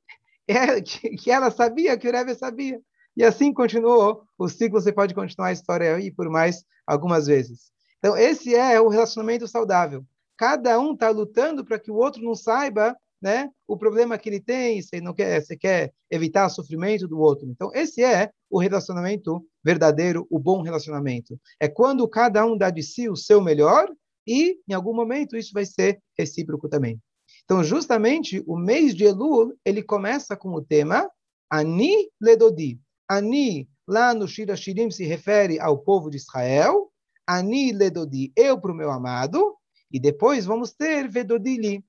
é, 0.47 0.81
que 0.81 1.31
ela 1.31 1.49
sabia 1.49 1.97
que 1.97 2.07
o 2.07 2.11
Rebbe 2.11 2.35
sabia. 2.35 2.79
E 3.15 3.23
assim 3.23 3.53
continuou 3.53 4.27
o 4.37 4.47
ciclo. 4.47 4.81
Você 4.81 4.91
pode 4.91 5.13
continuar 5.13 5.47
a 5.47 5.53
história 5.53 5.95
aí 5.95 6.11
por 6.11 6.29
mais 6.29 6.63
algumas 6.85 7.27
vezes. 7.27 7.71
Então, 7.99 8.17
esse 8.17 8.53
é 8.53 8.79
o 8.81 8.89
relacionamento 8.89 9.47
saudável. 9.47 10.05
Cada 10.35 10.79
um 10.79 10.93
está 10.93 11.09
lutando 11.09 11.63
para 11.63 11.79
que 11.79 11.89
o 11.89 11.95
outro 11.95 12.21
não 12.21 12.35
saiba 12.35 12.97
né, 13.23 13.49
o 13.65 13.77
problema 13.77 14.17
que 14.17 14.27
ele 14.27 14.41
tem, 14.41 14.81
você 14.81 14.99
não 14.99 15.13
quer, 15.13 15.41
quer 15.57 15.93
evitar 16.11 16.45
o 16.45 16.49
sofrimento 16.49 17.07
do 17.07 17.17
outro. 17.17 17.47
Então, 17.49 17.71
esse 17.73 18.03
é 18.03 18.29
o 18.49 18.59
relacionamento 18.59 19.41
verdadeiro, 19.63 20.27
o 20.29 20.37
bom 20.37 20.61
relacionamento. 20.61 21.39
É 21.57 21.69
quando 21.69 22.05
cada 22.05 22.45
um 22.45 22.57
dá 22.57 22.69
de 22.69 22.83
si 22.83 23.07
o 23.07 23.15
seu 23.15 23.41
melhor 23.41 23.89
e, 24.27 24.59
em 24.67 24.73
algum 24.73 24.93
momento, 24.93 25.37
isso 25.37 25.51
vai 25.53 25.65
ser 25.65 26.01
recíproco 26.19 26.67
também. 26.67 26.99
Então, 27.45 27.63
justamente, 27.63 28.43
o 28.45 28.57
mês 28.57 28.93
de 28.93 29.05
Elul, 29.05 29.53
ele 29.63 29.81
começa 29.81 30.35
com 30.35 30.49
o 30.49 30.61
tema 30.61 31.09
Ani 31.49 32.09
Ledodi. 32.21 32.77
Ani, 33.09 33.69
lá 33.87 34.13
no 34.13 34.27
Shira 34.27 34.57
Shirim, 34.57 34.91
se 34.91 35.05
refere 35.05 35.61
ao 35.61 35.77
povo 35.77 36.09
de 36.09 36.17
Israel. 36.17 36.91
Ani 37.25 37.71
Ledodi, 37.71 38.33
eu 38.35 38.59
para 38.59 38.71
o 38.73 38.75
meu 38.75 38.91
amado. 38.91 39.55
E 39.89 39.97
depois 39.97 40.45
vamos 40.45 40.73
ter 40.73 41.07
Vedodili. 41.07 41.85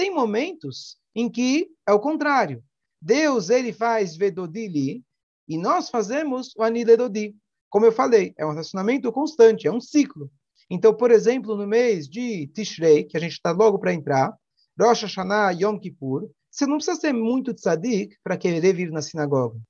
Tem 0.00 0.10
momentos 0.10 0.96
em 1.14 1.28
que 1.28 1.68
é 1.86 1.92
o 1.92 2.00
contrário. 2.00 2.64
Deus, 3.02 3.50
ele 3.50 3.70
faz 3.70 4.16
Vedodili 4.16 5.04
e 5.46 5.58
nós 5.58 5.90
fazemos 5.90 6.54
o 6.56 6.62
Ani 6.62 6.84
Ledodi. 6.84 7.36
Como 7.68 7.84
eu 7.84 7.92
falei, 7.92 8.32
é 8.38 8.46
um 8.46 8.52
relacionamento 8.52 9.12
constante, 9.12 9.66
é 9.66 9.70
um 9.70 9.78
ciclo. 9.78 10.30
Então, 10.70 10.94
por 10.94 11.10
exemplo, 11.10 11.54
no 11.54 11.66
mês 11.66 12.08
de 12.08 12.46
Tishrei, 12.46 13.04
que 13.04 13.14
a 13.14 13.20
gente 13.20 13.32
está 13.32 13.50
logo 13.50 13.78
para 13.78 13.92
entrar, 13.92 14.34
Rosh 14.80 15.02
Hashanah, 15.02 15.50
Yom 15.50 15.78
Kippur, 15.78 16.30
você 16.50 16.64
não 16.64 16.78
precisa 16.78 16.98
ser 16.98 17.12
muito 17.12 17.52
tzadik 17.52 18.16
para 18.24 18.38
querer 18.38 18.72
vir 18.72 18.90
na 18.90 19.02
sinagoga. 19.02 19.60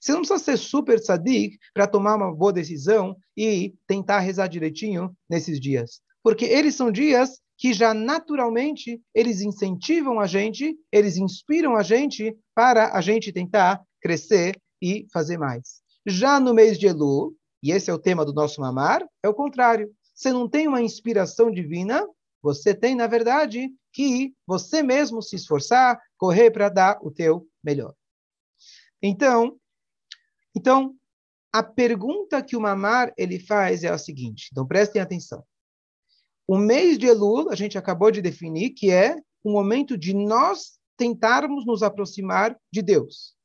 Você 0.00 0.12
não 0.12 0.20
precisa 0.20 0.38
ser 0.38 0.56
super 0.56 1.00
tzadik 1.00 1.58
para 1.74 1.88
tomar 1.88 2.14
uma 2.14 2.32
boa 2.32 2.52
decisão 2.52 3.16
e 3.36 3.74
tentar 3.88 4.20
rezar 4.20 4.46
direitinho 4.46 5.12
nesses 5.28 5.58
dias. 5.60 6.00
Porque 6.22 6.44
eles 6.44 6.76
são 6.76 6.92
dias 6.92 7.40
que 7.60 7.74
já 7.74 7.92
naturalmente 7.92 8.98
eles 9.14 9.42
incentivam 9.42 10.18
a 10.18 10.26
gente, 10.26 10.74
eles 10.90 11.18
inspiram 11.18 11.76
a 11.76 11.82
gente 11.82 12.34
para 12.54 12.96
a 12.96 13.02
gente 13.02 13.30
tentar 13.30 13.84
crescer 14.00 14.58
e 14.80 15.06
fazer 15.12 15.36
mais. 15.36 15.82
Já 16.06 16.40
no 16.40 16.54
mês 16.54 16.78
de 16.78 16.86
Elul, 16.86 17.36
e 17.62 17.70
esse 17.70 17.90
é 17.90 17.92
o 17.92 17.98
tema 17.98 18.24
do 18.24 18.32
nosso 18.32 18.62
mamar, 18.62 19.06
é 19.22 19.28
o 19.28 19.34
contrário. 19.34 19.94
Você 20.14 20.32
não 20.32 20.48
tem 20.48 20.66
uma 20.66 20.80
inspiração 20.80 21.50
divina, 21.50 22.08
você 22.42 22.74
tem, 22.74 22.94
na 22.94 23.06
verdade, 23.06 23.70
que 23.92 24.34
você 24.46 24.82
mesmo 24.82 25.20
se 25.20 25.36
esforçar, 25.36 26.00
correr 26.16 26.50
para 26.50 26.70
dar 26.70 26.98
o 27.02 27.10
teu 27.10 27.46
melhor. 27.62 27.94
Então, 29.02 29.58
então, 30.56 30.94
a 31.52 31.62
pergunta 31.62 32.42
que 32.42 32.56
o 32.56 32.60
Mamar 32.60 33.12
ele 33.18 33.38
faz 33.38 33.84
é 33.84 33.88
a 33.88 33.98
seguinte. 33.98 34.48
Então, 34.50 34.66
prestem 34.66 35.02
atenção. 35.02 35.44
O 36.50 36.58
mês 36.58 36.98
de 36.98 37.06
Elul, 37.06 37.48
a 37.48 37.54
gente 37.54 37.78
acabou 37.78 38.10
de 38.10 38.20
definir 38.20 38.70
que 38.70 38.90
é 38.90 39.14
o 39.44 39.52
momento 39.52 39.96
de 39.96 40.12
nós 40.12 40.80
tentarmos 40.96 41.64
nos 41.64 41.80
aproximar 41.80 42.58
de 42.72 42.82
Deus. 42.82 43.36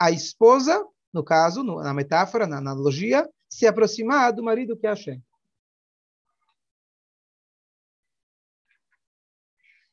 A 0.00 0.12
esposa, 0.12 0.86
no 1.12 1.24
caso, 1.24 1.64
na 1.64 1.92
metáfora, 1.92 2.46
na 2.46 2.58
analogia, 2.58 3.28
se 3.50 3.66
aproximar 3.66 4.32
do 4.32 4.44
marido 4.44 4.76
que 4.76 4.86
é 4.86 4.90
Hashem. 4.90 5.20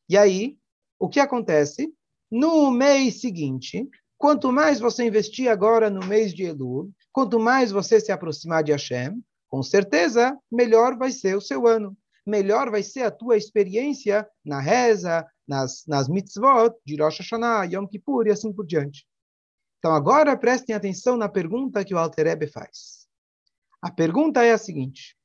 E 0.08 0.16
aí, 0.16 0.56
o 1.00 1.10
que 1.10 1.20
acontece? 1.20 1.92
No 2.30 2.70
mês 2.70 3.20
seguinte, 3.20 3.90
quanto 4.16 4.52
mais 4.52 4.80
você 4.80 5.08
investir 5.08 5.50
agora 5.50 5.90
no 5.90 6.06
mês 6.06 6.36
de 6.36 6.44
Elul, 6.44 6.92
quanto 7.12 7.40
mais 7.40 7.72
você 7.72 8.00
se 8.00 8.12
aproximar 8.12 8.64
de 8.64 8.72
Hashem, 8.74 9.20
com 9.48 9.64
certeza, 9.64 10.38
melhor 10.52 10.96
vai 10.96 11.12
ser 11.12 11.36
o 11.36 11.42
seu 11.42 11.66
ano. 11.66 11.98
Melhor 12.26 12.70
vai 12.70 12.84
ser 12.84 13.04
a 13.04 13.12
tua 13.12 13.38
experiência 13.38 14.28
na 14.44 14.60
reza, 14.60 15.26
nas, 15.48 15.86
nas 15.88 16.08
mitzvot 16.08 16.76
de 16.86 17.02
Rosh 17.02 17.20
Hashanah, 17.20 17.66
Yom 17.66 17.88
Kippur 17.88 18.28
e 18.28 18.32
assim 18.32 18.54
por 18.54 18.66
diante. 18.66 19.08
Então, 19.80 19.94
agora 19.94 20.38
prestem 20.38 20.76
atenção 20.76 21.16
na 21.18 21.30
pergunta 21.30 21.86
que 21.86 21.94
o 21.94 21.98
Alter 21.98 22.28
Rebbe 22.28 22.48
faz. 22.48 23.08
A 23.82 23.90
pergunta 23.90 24.44
é 24.44 24.52
a 24.52 24.58
seguinte: 24.58 25.18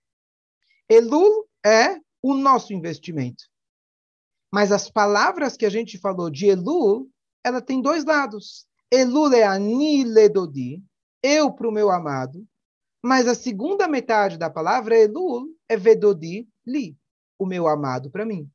Elul 0.89 1.49
é 1.65 1.99
o 2.23 2.35
nosso 2.35 2.73
investimento. 2.73 3.45
Mas 4.53 4.71
as 4.71 4.89
palavras 4.89 5.57
que 5.57 5.67
a 5.67 5.71
gente 5.71 5.99
falou 5.99 6.31
de 6.31 6.47
Elul, 6.47 7.11
ela 7.45 7.61
tem 7.61 7.83
dois 7.83 8.05
lados. 8.05 8.67
Elul 8.91 9.33
é 9.35 9.43
ani 9.43 10.05
ledodi, 10.05 10.83
eu 11.21 11.53
para 11.53 11.69
o 11.69 11.73
meu 11.73 11.91
amado. 11.91 12.47
Mas 13.03 13.27
a 13.27 13.35
segunda 13.35 13.89
metade 13.89 14.39
da 14.39 14.49
palavra 14.49 14.97
Elul 14.97 15.49
é 15.69 15.77
vedodi 15.77 16.49
li, 16.67 16.97
o 17.39 17.47
meu 17.47 17.67
amado 17.67 18.11
para 18.11 18.25
mim. 18.25 18.51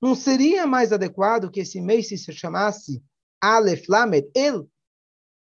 Não 0.00 0.14
seria 0.14 0.66
mais 0.66 0.92
adequado 0.92 1.50
que 1.50 1.60
esse 1.60 1.80
mês 1.80 2.08
se 2.08 2.16
chamasse 2.32 3.02
Aleph 3.40 3.88
Lamed 3.88 4.30
El? 4.34 4.60
O 4.60 4.68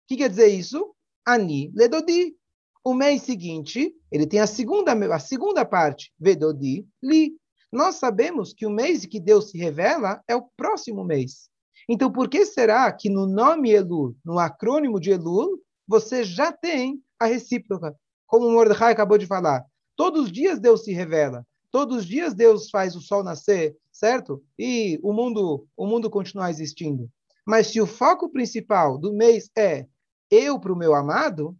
que 0.08 0.18
quer 0.18 0.30
dizer 0.30 0.48
isso? 0.48 0.96
Ani 1.26 1.72
ledodi. 1.76 2.36
O 2.84 2.94
mês 2.94 3.22
seguinte, 3.22 3.96
ele 4.12 4.26
tem 4.26 4.40
a 4.40 4.48
segunda, 4.48 4.94
a 5.14 5.20
segunda 5.20 5.64
parte, 5.64 6.12
vedodi 6.20 6.88
li. 7.02 7.38
Nós 7.72 7.96
sabemos 7.96 8.54
que 8.54 8.66
o 8.66 8.72
mês 8.72 9.06
que 9.06 9.20
Deus 9.20 9.52
se 9.52 9.58
revela 9.58 10.22
é 10.28 10.36
o 10.36 10.50
próximo 10.58 11.06
mês. 11.06 11.50
Então, 11.88 12.12
por 12.12 12.30
que 12.30 12.46
será 12.46 12.92
que 12.92 13.10
no 13.10 13.26
nome 13.26 13.72
Elul, 13.72 14.16
no 14.26 14.40
acrônimo 14.40 15.00
de 15.00 15.12
Elul, 15.12 15.62
você 15.88 16.24
já 16.24 16.52
tem 16.52 17.02
a 17.20 17.26
recíproca? 17.26 17.96
Como 18.26 18.48
o 18.48 18.52
Mordecai 18.52 18.92
acabou 18.92 19.18
de 19.18 19.26
falar. 19.26 19.66
Todos 19.96 20.26
os 20.26 20.32
dias 20.32 20.60
Deus 20.60 20.84
se 20.84 20.92
revela. 20.92 21.46
Todos 21.72 21.98
os 22.00 22.06
dias 22.06 22.34
Deus 22.34 22.70
faz 22.70 22.96
o 22.96 23.02
sol 23.02 23.24
nascer, 23.24 23.76
certo? 23.92 24.44
E 24.60 25.00
o 25.02 25.14
mundo, 25.14 25.66
o 25.76 25.88
mundo 25.88 26.10
continuar 26.10 26.50
existindo. 26.50 27.10
Mas 27.46 27.68
se 27.68 27.80
o 27.80 27.88
foco 27.88 28.30
principal 28.30 28.98
do 28.98 29.14
mês 29.14 29.50
é 29.58 29.88
eu 30.30 30.60
para 30.60 30.74
o 30.74 30.78
meu 30.78 30.94
amado, 30.94 31.58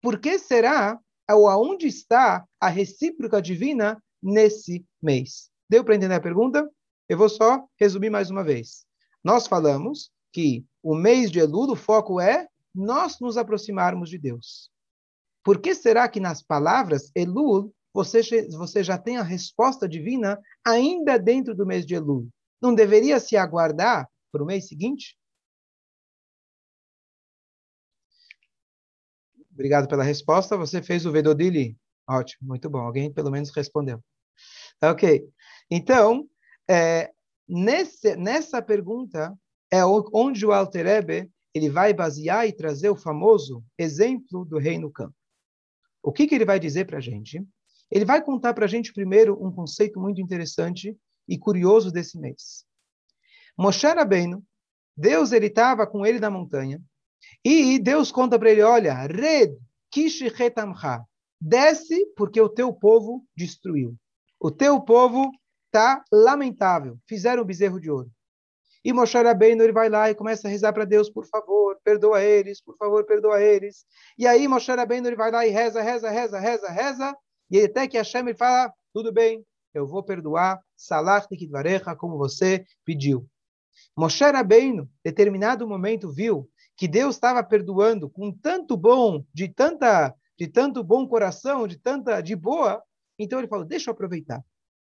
por 0.00 0.18
que 0.18 0.38
será 0.38 0.98
ou 1.30 1.48
aonde 1.48 1.86
está 1.86 2.44
a 2.60 2.68
recíproca 2.68 3.40
divina 3.40 4.02
nesse 4.22 4.84
mês? 5.00 5.48
Deu 5.68 5.84
para 5.84 5.94
entender 5.94 6.14
a 6.14 6.20
pergunta? 6.20 6.68
Eu 7.08 7.16
vou 7.16 7.28
só 7.28 7.64
resumir 7.78 8.10
mais 8.10 8.30
uma 8.30 8.44
vez. 8.44 8.84
Nós 9.22 9.46
falamos 9.46 10.10
que 10.32 10.66
o 10.82 10.94
mês 10.94 11.30
de 11.30 11.38
Elul, 11.38 11.70
o 11.70 11.76
foco 11.76 12.20
é 12.20 12.48
nós 12.74 13.20
nos 13.20 13.36
aproximarmos 13.36 14.10
de 14.10 14.18
Deus. 14.18 14.70
Por 15.44 15.60
que 15.60 15.74
será 15.74 16.08
que 16.08 16.20
nas 16.20 16.42
palavras 16.42 17.10
Elul 17.14 17.72
você, 17.92 18.22
você 18.48 18.82
já 18.82 18.96
tem 18.96 19.18
a 19.18 19.22
resposta 19.22 19.88
divina 19.88 20.40
ainda 20.64 21.18
dentro 21.18 21.54
do 21.54 21.66
mês 21.66 21.84
de 21.84 21.94
Elul? 21.94 22.28
Não 22.60 22.74
deveria 22.74 23.20
se 23.20 23.36
aguardar 23.36 24.08
para 24.30 24.42
o 24.42 24.46
mês 24.46 24.68
seguinte? 24.68 25.16
Obrigado 29.52 29.86
pela 29.86 30.02
resposta. 30.02 30.56
Você 30.56 30.82
fez 30.82 31.04
o 31.04 31.12
Vedodili. 31.12 31.76
Ótimo, 32.08 32.48
muito 32.48 32.70
bom. 32.70 32.78
Alguém 32.78 33.12
pelo 33.12 33.30
menos 33.30 33.50
respondeu. 33.50 34.02
Ok. 34.82 35.28
Então, 35.70 36.28
é, 36.68 37.12
nesse, 37.46 38.16
nessa 38.16 38.62
pergunta 38.62 39.36
é 39.70 39.84
onde 39.84 40.44
o 40.44 40.52
Alter 40.52 40.86
Ebe, 40.86 41.30
ele 41.54 41.68
vai 41.68 41.92
basear 41.92 42.46
e 42.46 42.52
trazer 42.52 42.88
o 42.88 42.96
famoso 42.96 43.62
exemplo 43.78 44.44
do 44.44 44.58
rei 44.58 44.78
no 44.78 44.90
campo. 44.90 45.14
O 46.02 46.12
que, 46.12 46.26
que 46.26 46.34
ele 46.34 46.44
vai 46.44 46.58
dizer 46.58 46.86
para 46.86 46.98
a 46.98 47.00
gente? 47.00 47.46
Ele 47.92 48.06
vai 48.06 48.22
contar 48.22 48.54
para 48.54 48.64
a 48.64 48.68
gente 48.68 48.90
primeiro 48.90 49.36
um 49.44 49.52
conceito 49.52 50.00
muito 50.00 50.18
interessante 50.18 50.96
e 51.28 51.38
curioso 51.38 51.92
desse 51.92 52.18
mês. 52.18 52.64
Moshe 53.56 53.86
Rabbeinu, 53.86 54.42
Deus 54.96 55.30
ele 55.30 55.48
estava 55.48 55.86
com 55.86 56.06
ele 56.06 56.18
na 56.18 56.30
montanha 56.30 56.80
e 57.44 57.78
Deus 57.78 58.10
conta 58.10 58.38
para 58.38 58.50
ele, 58.50 58.62
olha, 58.62 58.94
red 58.94 59.54
kishi 59.90 60.32
desce 61.38 62.06
porque 62.16 62.40
o 62.40 62.48
teu 62.48 62.72
povo 62.72 63.26
destruiu. 63.36 63.94
O 64.40 64.50
teu 64.50 64.80
povo 64.80 65.30
tá 65.70 66.02
lamentável. 66.10 66.98
Fizeram 67.06 67.42
o 67.42 67.44
bezerro 67.44 67.78
de 67.78 67.90
ouro. 67.90 68.10
E 68.82 68.90
Moshe 68.90 69.18
Rabbeinu, 69.18 69.62
ele 69.62 69.72
vai 69.72 69.90
lá 69.90 70.10
e 70.10 70.14
começa 70.14 70.48
a 70.48 70.50
rezar 70.50 70.72
para 70.72 70.86
Deus, 70.86 71.10
por 71.10 71.26
favor, 71.26 71.78
perdoa 71.84 72.22
eles, 72.22 72.60
por 72.60 72.74
favor, 72.78 73.04
perdoa 73.04 73.40
eles. 73.40 73.84
E 74.16 74.26
aí 74.26 74.48
Moshe 74.48 74.72
Rabbeinu, 74.72 75.08
ele 75.08 75.16
vai 75.16 75.30
lá 75.30 75.46
e 75.46 75.50
reza, 75.50 75.82
reza, 75.82 76.10
reza, 76.10 76.40
reza, 76.40 76.68
reza, 76.70 77.16
e 77.52 77.64
até 77.64 77.86
que 77.86 77.98
Hashem 77.98 78.22
ele 78.22 78.34
fala, 78.34 78.72
tudo 78.94 79.12
bem, 79.12 79.44
eu 79.74 79.86
vou 79.86 80.02
perdoar, 80.02 80.58
Salah 80.74 81.20
Tikidvarecha, 81.20 81.94
como 81.94 82.16
você 82.16 82.64
pediu. 82.82 83.28
Moshe 83.96 84.24
Rabbeinu, 84.24 84.88
determinado 85.04 85.68
momento, 85.68 86.10
viu 86.10 86.48
que 86.76 86.88
Deus 86.88 87.14
estava 87.14 87.44
perdoando 87.44 88.08
com 88.08 88.32
tanto 88.32 88.74
bom, 88.74 89.22
de 89.34 89.48
tanta, 89.48 90.14
de 90.38 90.48
tanto 90.48 90.82
bom 90.82 91.06
coração, 91.06 91.68
de 91.68 91.78
tanta, 91.78 92.22
de 92.22 92.34
boa, 92.34 92.82
então 93.18 93.38
ele 93.38 93.48
falou, 93.48 93.66
deixa 93.66 93.90
eu 93.90 93.92
aproveitar. 93.92 94.42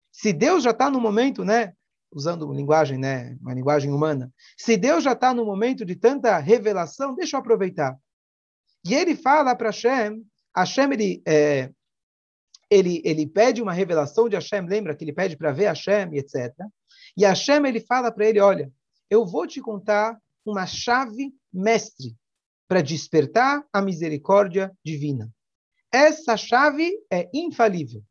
Se 0.10 0.32
Deus 0.32 0.64
já 0.64 0.72
está 0.72 0.90
no 0.90 1.02
momento, 1.02 1.44
né, 1.44 1.74
usando 2.14 2.44
uma 2.44 2.56
linguagem, 2.56 2.98
né, 2.98 3.38
uma 3.42 3.54
linguagem 3.54 3.92
humana, 3.92 4.32
se 4.58 4.78
Deus 4.78 5.04
já 5.04 5.12
está 5.12 5.34
no 5.34 5.46
momento 5.46 5.84
de 5.84 5.98
tanta 5.98 6.38
revelação, 6.38 7.14
deixa 7.14 7.36
eu 7.36 7.42
aproveitar. 7.42 7.98
E 8.86 8.94
ele 8.94 9.16
fala 9.16 9.54
para 9.54 9.68
Hashem, 9.68 10.24
Hashem 10.56 10.94
ele, 10.94 11.22
é, 11.28 11.70
ele, 12.74 13.02
ele 13.06 13.28
pede 13.28 13.62
uma 13.62 13.72
revelação 13.72 14.28
de 14.28 14.36
Hashem, 14.36 14.66
lembra 14.66 14.96
que 14.96 15.04
ele 15.04 15.14
pede 15.14 15.38
para 15.38 15.52
ver 15.52 15.66
Hashem, 15.66 16.16
etc. 16.16 16.52
E 17.16 17.24
Hashem 17.24 17.66
ele 17.68 17.80
fala 17.80 18.12
para 18.12 18.26
ele, 18.28 18.40
olha, 18.40 18.72
eu 19.10 19.26
vou 19.26 19.46
te 19.46 19.62
contar 19.62 20.20
uma 20.44 20.66
chave 20.66 21.32
mestre 21.54 22.16
para 22.68 22.82
despertar 22.82 23.64
a 23.72 23.80
misericórdia 23.80 24.76
divina. 24.84 25.30
Essa 25.92 26.36
chave 26.36 26.92
é 27.12 27.30
infalível. 27.32 28.04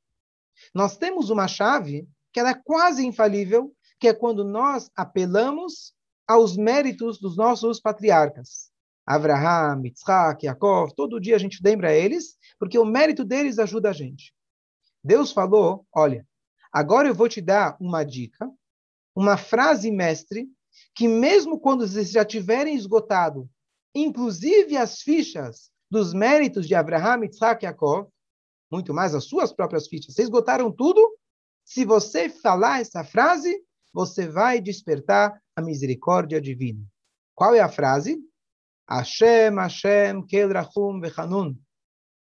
Nós 0.73 0.97
temos 0.97 1.29
uma 1.29 1.49
chave 1.49 2.07
que 2.33 2.39
ela 2.39 2.51
é 2.51 2.55
quase 2.55 3.05
infalível, 3.05 3.75
que 3.99 4.07
é 4.07 4.15
quando 4.15 4.45
nós 4.45 4.89
apelamos 4.95 5.93
aos 6.25 6.57
méritos 6.57 7.19
dos 7.19 7.37
nossos 7.37 7.81
patriarcas. 7.81 8.71
Abraham, 9.05 9.83
Yitzhak, 9.85 10.47
Yaakov, 10.47 10.95
todo 10.95 11.21
dia 11.21 11.35
a 11.35 11.39
gente 11.39 11.61
lembra 11.65 11.93
eles, 11.93 12.37
porque 12.61 12.79
o 12.79 12.85
mérito 12.85 13.25
deles 13.25 13.59
ajuda 13.59 13.91
a 13.91 13.93
gente. 13.93 14.33
Deus 15.03 15.33
falou, 15.33 15.87
olha, 15.93 16.27
agora 16.73 17.09
eu 17.09 17.15
vou 17.15 17.29
te 17.29 17.41
dar 17.41 17.77
uma 17.81 18.05
dica, 18.05 18.51
uma 19.15 19.37
frase 19.37 19.91
mestre 19.91 20.49
que 20.95 21.09
mesmo 21.09 21.59
quando 21.59 21.87
vocês 21.87 22.11
já 22.11 22.25
tiverem 22.25 22.75
esgotado, 22.75 23.49
inclusive 23.95 24.77
as 24.77 25.01
fichas 25.01 25.71
dos 25.91 26.15
méritos 26.15 26.67
de 26.67 26.75
Abraham, 26.75 27.25
Isaac 27.25 27.65
e 27.65 27.69
Jacob, 27.69 28.09
muito 28.71 28.95
mais 28.95 29.15
as 29.15 29.25
suas 29.25 29.53
próprias 29.53 29.87
fichas, 29.87 30.15
vocês 30.15 30.29
esgotaram 30.29 30.73
tudo, 30.73 31.17
se 31.65 31.85
você 31.85 32.29
falar 32.29 32.81
essa 32.81 33.05
frase, 33.05 33.63
você 33.93 34.27
vai 34.27 34.61
despertar 34.61 35.39
a 35.55 35.61
misericórdia 35.61 36.41
divina. 36.41 36.83
Qual 37.35 37.55
é 37.55 37.61
a 37.61 37.69
frase? 37.69 38.19
Hashem, 38.89 39.57
Hashem, 39.57 40.27
Kel 40.27 40.53
Rachum 40.53 41.01
Vechanun. 41.01 41.55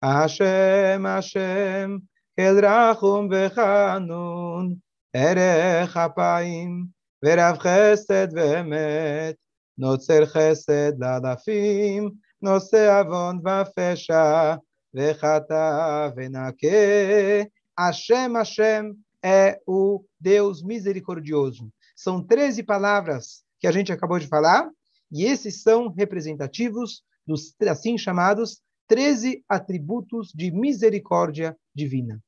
Hashem, 0.02 1.04
Hashem, 1.04 2.02
Kel 2.37 2.57
Rachum 2.57 3.29
Vechanun. 3.29 4.79
Erech 5.15 5.95
Apayim, 5.95 6.89
ורב 7.25 7.59
חסד 7.59 8.29
ואמת, 8.33 9.35
נוצר 9.79 10.27
חסד 10.27 10.93
לעדפים, 10.99 12.11
נושא 12.43 13.01
עוון 13.01 13.41
ופשע, 13.45 14.55
וחטא 14.95 16.09
ונקה. 16.17 17.47
Hashem, 17.79 18.37
Hashem 18.37 18.95
é 19.25 19.59
o 19.67 20.05
Deus 20.21 20.63
misericordioso. 20.63 21.71
São 21.97 22.23
13 22.23 22.63
palavras 22.63 23.45
que 23.61 23.67
a 23.67 23.73
gente 23.73 23.93
acabou 23.93 24.19
de 24.19 24.27
falar, 24.27 24.69
e 25.11 25.25
esses 25.25 25.63
são 25.63 25.89
representativos 25.89 27.03
dos 27.27 27.55
assim 27.69 27.97
chamados 27.97 28.61
13 28.89 29.45
atributos 29.49 30.33
de 30.35 30.51
misericórdia 30.51 31.57
divina. 31.75 32.21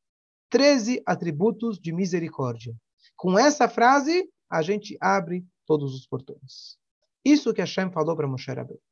13 0.49 1.01
atributos 1.05 1.79
de 1.79 1.91
misericórdia. 1.91 2.75
Com 3.15 3.37
essa 3.37 3.67
frase, 3.67 4.29
a 4.49 4.61
gente 4.61 4.97
abre 4.99 5.45
todos 5.65 5.93
os 5.93 6.07
portões. 6.07 6.77
Isso 7.23 7.53
que 7.53 7.61
Hashem 7.61 7.91
falou 7.91 8.15
para 8.15 8.27
Moshe 8.27 8.51
Rabbeinu. 8.51 8.79
O 8.79 8.83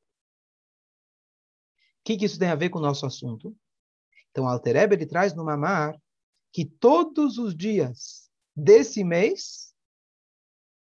que, 2.04 2.18
que, 2.18 2.26
isso 2.26 2.40
tem 2.40 2.50
a 2.50 2.56
ver 2.56 2.70
com 2.70 2.80
o 2.80 2.82
nosso 2.82 3.06
assunto? 3.06 3.56
Então, 4.32 4.48
Alter 4.48 4.76
Ebe, 4.76 4.96
ele 4.96 5.06
traz 5.06 5.34
no 5.34 5.44
Mamar 5.44 6.00
que 6.54 6.66
todos 6.66 7.38
os 7.38 7.56
dias 7.56 8.30
desse 8.56 9.04
mês, 9.04 9.74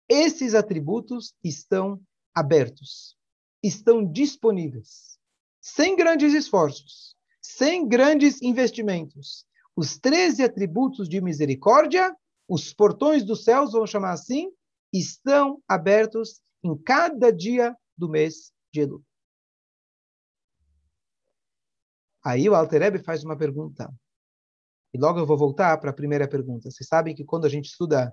esses 0.08 0.54
atributos 0.54 1.34
estão 1.42 2.00
abertos, 2.34 3.16
estão 3.62 4.04
disponíveis, 4.04 5.18
sem 5.60 5.96
grandes 5.96 6.32
esforços, 6.32 7.16
sem 7.40 7.88
grandes 7.88 8.40
investimentos. 8.42 9.46
Os 9.76 9.98
13 9.98 10.42
atributos 10.42 11.06
de 11.08 11.20
misericórdia, 11.20 12.16
os 12.48 12.72
portões 12.72 13.22
dos 13.22 13.44
céus, 13.44 13.72
vamos 13.72 13.90
chamar 13.90 14.12
assim, 14.12 14.50
estão 14.90 15.62
abertos 15.68 16.40
em 16.64 16.76
cada 16.76 17.30
dia 17.30 17.76
do 17.96 18.08
mês 18.08 18.52
de 18.72 18.80
Elul. 18.80 19.04
Aí 22.24 22.48
o 22.48 22.54
Alter 22.54 23.04
faz 23.04 23.22
uma 23.22 23.36
pergunta. 23.36 23.92
E 24.92 24.98
logo 24.98 25.18
eu 25.18 25.26
vou 25.26 25.36
voltar 25.36 25.76
para 25.78 25.90
a 25.90 25.94
primeira 25.94 26.26
pergunta. 26.26 26.70
Vocês 26.70 26.88
sabem 26.88 27.14
que 27.14 27.24
quando 27.24 27.44
a 27.44 27.48
gente 27.48 27.66
estuda 27.66 28.12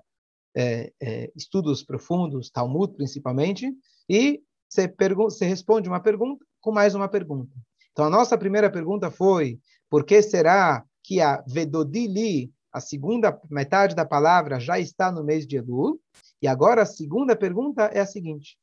é, 0.54 0.92
é, 1.02 1.32
estudos 1.34 1.82
profundos, 1.82 2.50
Talmud 2.50 2.94
principalmente, 2.94 3.74
e 4.08 4.40
você, 4.68 4.92
você 5.16 5.46
responde 5.46 5.88
uma 5.88 6.00
pergunta 6.00 6.44
com 6.60 6.70
mais 6.70 6.94
uma 6.94 7.08
pergunta. 7.08 7.52
Então 7.90 8.04
a 8.04 8.10
nossa 8.10 8.36
primeira 8.36 8.70
pergunta 8.70 9.10
foi: 9.10 9.58
por 9.88 10.04
que 10.04 10.22
será 10.22 10.84
que 11.04 11.20
a 11.20 11.44
Vedodili, 11.46 12.50
a 12.72 12.80
segunda 12.80 13.38
metade 13.50 13.94
da 13.94 14.06
palavra, 14.06 14.58
já 14.58 14.80
está 14.80 15.12
no 15.12 15.22
mês 15.22 15.46
de 15.46 15.56
Elul? 15.56 16.00
E 16.40 16.48
agora 16.48 16.82
a 16.82 16.86
segunda 16.86 17.36
pergunta 17.36 17.84
é 17.84 18.00
a 18.00 18.06
seguinte: 18.06 18.58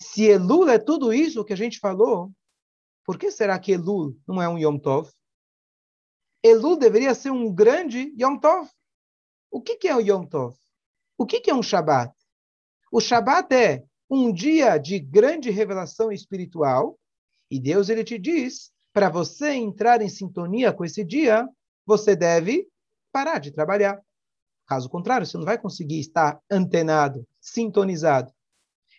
se 0.00 0.24
Elul 0.24 0.68
é 0.70 0.78
tudo 0.78 1.12
isso 1.12 1.44
que 1.44 1.52
a 1.52 1.56
gente 1.56 1.78
falou, 1.78 2.32
por 3.04 3.18
que 3.18 3.30
será 3.30 3.58
que 3.58 3.72
Elul 3.72 4.16
não 4.26 4.40
é 4.40 4.48
um 4.48 4.58
Yom 4.58 4.78
Tov? 4.78 5.10
Elul 6.42 6.76
deveria 6.76 7.14
ser 7.14 7.30
um 7.30 7.52
grande 7.52 8.12
Yom 8.18 8.38
Tov. 8.38 8.68
O 9.50 9.60
que, 9.60 9.76
que 9.76 9.86
é 9.86 9.94
o 9.94 10.00
Yom 10.00 10.24
Tov? 10.24 10.56
O 11.18 11.26
que, 11.26 11.40
que 11.40 11.50
é 11.50 11.54
um 11.54 11.62
Shabat? 11.62 12.12
O 12.90 13.00
Shabat 13.00 13.54
é 13.54 13.84
um 14.10 14.32
dia 14.32 14.78
de 14.78 14.98
grande 14.98 15.50
revelação 15.50 16.10
espiritual, 16.10 16.98
e 17.50 17.60
Deus 17.60 17.88
ele 17.88 18.02
te 18.02 18.18
diz, 18.18 18.72
para 18.92 19.08
você 19.08 19.52
entrar 19.52 20.02
em 20.02 20.08
sintonia 20.08 20.72
com 20.72 20.84
esse 20.84 21.04
dia, 21.04 21.48
você 21.86 22.16
deve 22.16 22.68
parar 23.12 23.38
de 23.38 23.50
trabalhar. 23.50 24.00
Caso 24.66 24.88
contrário, 24.88 25.26
você 25.26 25.36
não 25.36 25.44
vai 25.44 25.58
conseguir 25.58 26.00
estar 26.00 26.40
antenado, 26.50 27.26
sintonizado. 27.40 28.32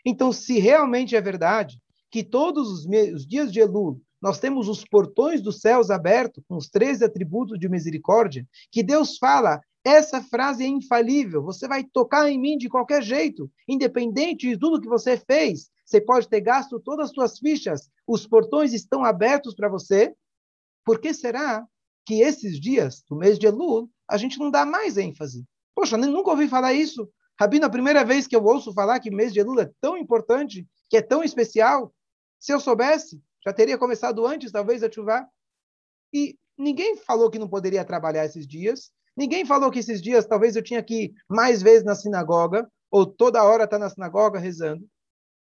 Então, 0.06 0.32
se 0.32 0.60
realmente 0.60 1.15
é 1.15 1.22
verdade 1.22 1.82
que 2.12 2.24
todos 2.24 2.69
os, 2.69 2.86
os 3.13 3.26
dias 3.26 3.52
de 3.52 3.60
Elul 3.60 4.02
nós 4.22 4.39
temos 4.39 4.69
os 4.69 4.86
portões 4.86 5.41
dos 5.41 5.60
céus 5.60 5.89
abertos, 5.89 6.41
com 6.48 6.56
os 6.56 6.69
três 6.69 7.02
atributos 7.02 7.60
de 7.60 7.67
misericórdia, 7.67 8.48
que 8.72 8.82
Deus 8.82 9.17
fala, 9.17 9.60
essa 9.84 10.22
frase 10.22 10.63
é 10.63 10.67
infalível, 10.67 11.43
você 11.43 11.67
vai 11.67 11.84
tocar 11.84 12.30
em 12.30 12.39
mim 12.39 12.58
de 12.58 12.69
qualquer 12.69 13.04
jeito, 13.04 13.52
independente 13.67 14.48
de 14.48 14.58
tudo 14.58 14.80
que 14.80 14.88
você 14.88 15.17
fez, 15.17 15.69
você 15.86 16.00
pode 16.00 16.30
ter 16.30 16.39
gasto 16.39 16.80
todas 16.80 17.10
as 17.10 17.13
suas 17.13 17.38
fichas, 17.38 17.89
os 18.08 18.26
portões 18.26 18.72
estão 18.74 19.04
abertos 19.04 19.54
para 19.54 19.67
você. 19.67 20.15
Por 20.86 21.00
que 21.00 21.13
será 21.13 21.67
que 22.06 22.22
esses 22.22 22.60
dias 22.60 23.04
do 23.10 23.16
mês 23.16 23.39
de 23.39 23.48
Elul 23.48 23.89
a 24.10 24.18
gente 24.18 24.39
não 24.39 24.52
dá 24.52 24.66
mais 24.66 24.98
ênfase? 24.98 25.46
Poxa, 25.76 25.98
nunca 25.98 26.32
ouvi 26.32 26.48
falar 26.48 26.74
isso. 26.74 27.10
Rabino, 27.39 27.66
a 27.66 27.70
primeira 27.70 28.06
vez 28.06 28.28
que 28.28 28.36
eu 28.36 28.44
ouço 28.44 28.74
falar 28.74 29.00
que 29.00 29.10
mês 29.10 29.34
de 29.34 29.39
Elul 29.39 29.60
é 29.60 29.70
tão 29.82 29.98
importante, 29.98 30.68
que 30.89 30.98
é 30.98 31.02
tão 31.02 31.24
especial, 31.24 31.94
se 32.39 32.52
eu 32.52 32.60
soubesse, 32.60 33.22
já 33.44 33.52
teria 33.52 33.78
começado 33.78 34.26
antes, 34.26 34.52
talvez, 34.52 34.84
a 34.84 34.92
chuva. 34.92 35.28
E 36.13 36.38
ninguém 36.58 36.98
falou 36.98 37.30
que 37.30 37.39
não 37.39 37.48
poderia 37.48 37.84
trabalhar 37.84 38.26
esses 38.26 38.48
dias. 38.48 38.92
Ninguém 39.16 39.46
falou 39.46 39.72
que 39.72 39.80
esses 39.80 40.02
dias 40.02 40.26
talvez 40.26 40.56
eu 40.56 40.63
tinha 40.63 40.84
que 40.84 41.06
ir 41.06 41.13
mais 41.28 41.62
vezes 41.62 41.84
na 41.84 41.96
sinagoga, 41.96 42.70
ou 42.92 43.06
toda 43.06 43.44
hora 43.44 43.63
estar 43.63 43.78
tá 43.78 43.84
na 43.86 43.89
sinagoga 43.89 44.39
rezando. 44.39 44.88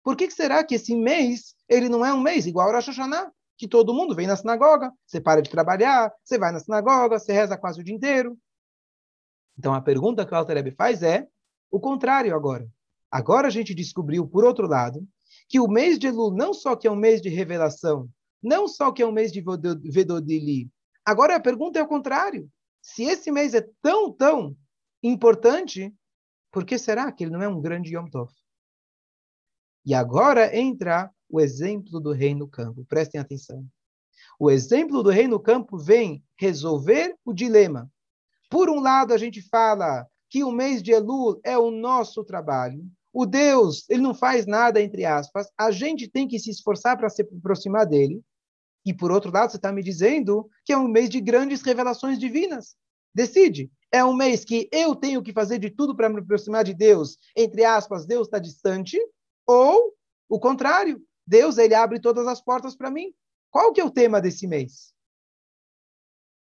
Por 0.04 0.16
que, 0.16 0.28
que 0.28 0.34
será 0.34 0.64
que 0.64 0.76
esse 0.76 0.96
mês, 0.96 1.54
ele 1.70 1.90
não 1.90 2.06
é 2.06 2.14
um 2.14 2.22
mês 2.22 2.46
igual 2.46 2.68
ao 2.68 2.76
Rosh 2.76 2.88
Hashanah? 2.88 3.32
Que 3.62 3.68
todo 3.68 3.94
mundo 3.94 4.16
vem 4.16 4.26
na 4.26 4.36
sinagoga, 4.36 4.92
você 5.06 5.22
para 5.22 5.40
de 5.40 5.48
trabalhar, 5.48 6.12
você 6.24 6.36
vai 6.40 6.52
na 6.52 6.60
sinagoga, 6.60 7.20
você 7.20 7.32
reza 7.32 7.56
quase 7.56 7.80
o 7.80 7.84
dia 7.84 7.94
inteiro. 7.94 8.36
Então, 9.56 9.72
a 9.72 9.80
pergunta 9.80 10.26
que 10.26 10.34
o 10.34 10.36
Alter 10.36 10.76
faz 10.76 11.04
é 11.04 11.28
o 11.70 11.80
contrário 11.80 12.36
agora. 12.36 12.68
Agora 13.12 13.48
a 13.48 13.52
gente 13.52 13.76
descobriu, 13.76 14.28
por 14.28 14.44
outro 14.44 14.66
lado, 14.66 15.08
que 15.48 15.60
o 15.60 15.68
mês 15.68 16.00
de 16.00 16.08
Elul 16.08 16.36
não 16.36 16.56
só 16.56 16.76
que 16.76 16.88
é 16.88 16.92
um 16.92 16.96
mês 16.96 17.22
de 17.22 17.30
revelação, 17.30 18.10
não 18.42 18.68
só 18.68 18.92
que 18.92 19.04
é 19.04 19.06
um 19.06 19.12
mês 19.12 19.32
de 19.32 19.44
Vedodili. 19.92 20.68
Agora 21.06 21.36
a 21.36 21.40
pergunta 21.40 21.78
é 21.78 21.84
o 21.84 21.88
contrário. 21.88 22.50
Se 22.82 23.04
esse 23.04 23.32
mês 23.32 23.54
é 23.54 23.62
tão, 23.80 24.12
tão 24.12 24.58
importante, 25.04 25.94
por 26.52 26.66
que 26.66 26.80
será 26.80 27.12
que 27.12 27.26
ele 27.26 27.32
não 27.32 27.44
é 27.44 27.48
um 27.48 27.62
grande 27.62 27.96
Yom 27.96 28.08
Tov? 28.10 28.32
E 29.86 29.94
agora 29.94 30.58
entra 30.58 31.12
o 31.32 31.40
exemplo 31.40 32.00
do 32.00 32.12
rei 32.12 32.36
no 32.36 32.48
campo. 32.48 32.86
Prestem 32.86 33.20
atenção. 33.20 33.66
O 34.40 34.52
exemplo 34.52 35.02
do 35.02 35.10
rei 35.10 35.28
no 35.28 35.40
campo 35.40 35.78
vem 35.78 36.24
resolver 36.38 37.16
o 37.24 37.34
dilema 37.34 37.90
por 38.52 38.70
um 38.70 38.82
lado, 38.82 39.14
a 39.14 39.18
gente 39.18 39.42
fala 39.42 40.06
que 40.30 40.44
o 40.44 40.52
mês 40.52 40.84
de 40.84 40.92
Elul 40.92 41.40
é 41.42 41.58
o 41.58 41.72
nosso 41.72 42.22
trabalho. 42.22 42.86
O 43.14 43.26
Deus, 43.26 43.90
ele 43.90 44.02
não 44.02 44.14
faz 44.14 44.46
nada, 44.46 44.82
entre 44.82 45.06
aspas. 45.06 45.48
A 45.58 45.72
gente 45.72 46.10
tem 46.10 46.28
que 46.28 46.38
se 46.38 46.52
esforçar 46.52 46.98
para 46.98 47.10
se 47.10 47.22
aproximar 47.22 47.86
dele. 47.86 48.22
E, 48.86 48.94
por 48.94 49.10
outro 49.10 49.32
lado, 49.32 49.52
você 49.52 49.56
está 49.56 49.72
me 49.72 49.82
dizendo 49.82 50.50
que 50.66 50.74
é 50.74 50.78
um 50.78 50.90
mês 50.90 51.10
de 51.10 51.22
grandes 51.22 51.62
revelações 51.62 52.20
divinas. 52.20 52.76
Decide. 53.16 53.72
É 53.90 54.04
um 54.04 54.14
mês 54.14 54.44
que 54.44 54.68
eu 54.70 54.96
tenho 54.98 55.24
que 55.24 55.32
fazer 55.32 55.58
de 55.58 55.70
tudo 55.70 55.96
para 55.96 56.10
me 56.10 56.20
aproximar 56.20 56.66
de 56.66 56.74
Deus. 56.74 57.18
Entre 57.36 57.64
aspas, 57.64 58.06
Deus 58.06 58.28
está 58.28 58.38
distante. 58.38 59.00
Ou 59.48 59.94
o 60.28 60.38
contrário. 60.38 61.02
Deus, 61.32 61.58
ele 61.58 61.74
abre 61.74 61.98
todas 61.98 62.28
as 62.28 62.42
portas 62.42 62.76
para 62.76 62.92
mim. 62.92 63.14
Qual 63.50 63.72
que 63.72 63.80
é 63.80 63.86
o 63.86 63.90
tema 63.90 64.20
desse 64.20 64.46
mês? 64.46 64.94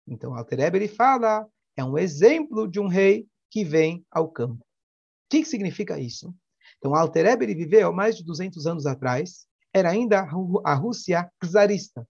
Então, 0.06 0.34
Alter 0.34 0.74
ele 0.74 0.86
fala, 0.86 1.48
é 1.74 1.82
um 1.82 1.96
exemplo 1.96 2.68
de 2.68 2.78
um 2.78 2.86
rei 2.86 3.26
que 3.50 3.64
vem 3.64 4.04
ao 4.10 4.30
campo. 4.30 4.62
O 4.62 5.28
que, 5.30 5.40
que 5.40 5.48
significa 5.48 5.98
isso? 5.98 6.34
Então, 6.76 6.94
Alter 6.94 7.24
ele 7.24 7.54
viveu 7.54 7.90
mais 7.90 8.18
de 8.18 8.24
200 8.24 8.66
anos 8.66 8.84
atrás, 8.84 9.46
era 9.72 9.88
ainda 9.88 10.28
a 10.62 10.74
Rússia 10.74 11.32
czarista. 11.42 12.06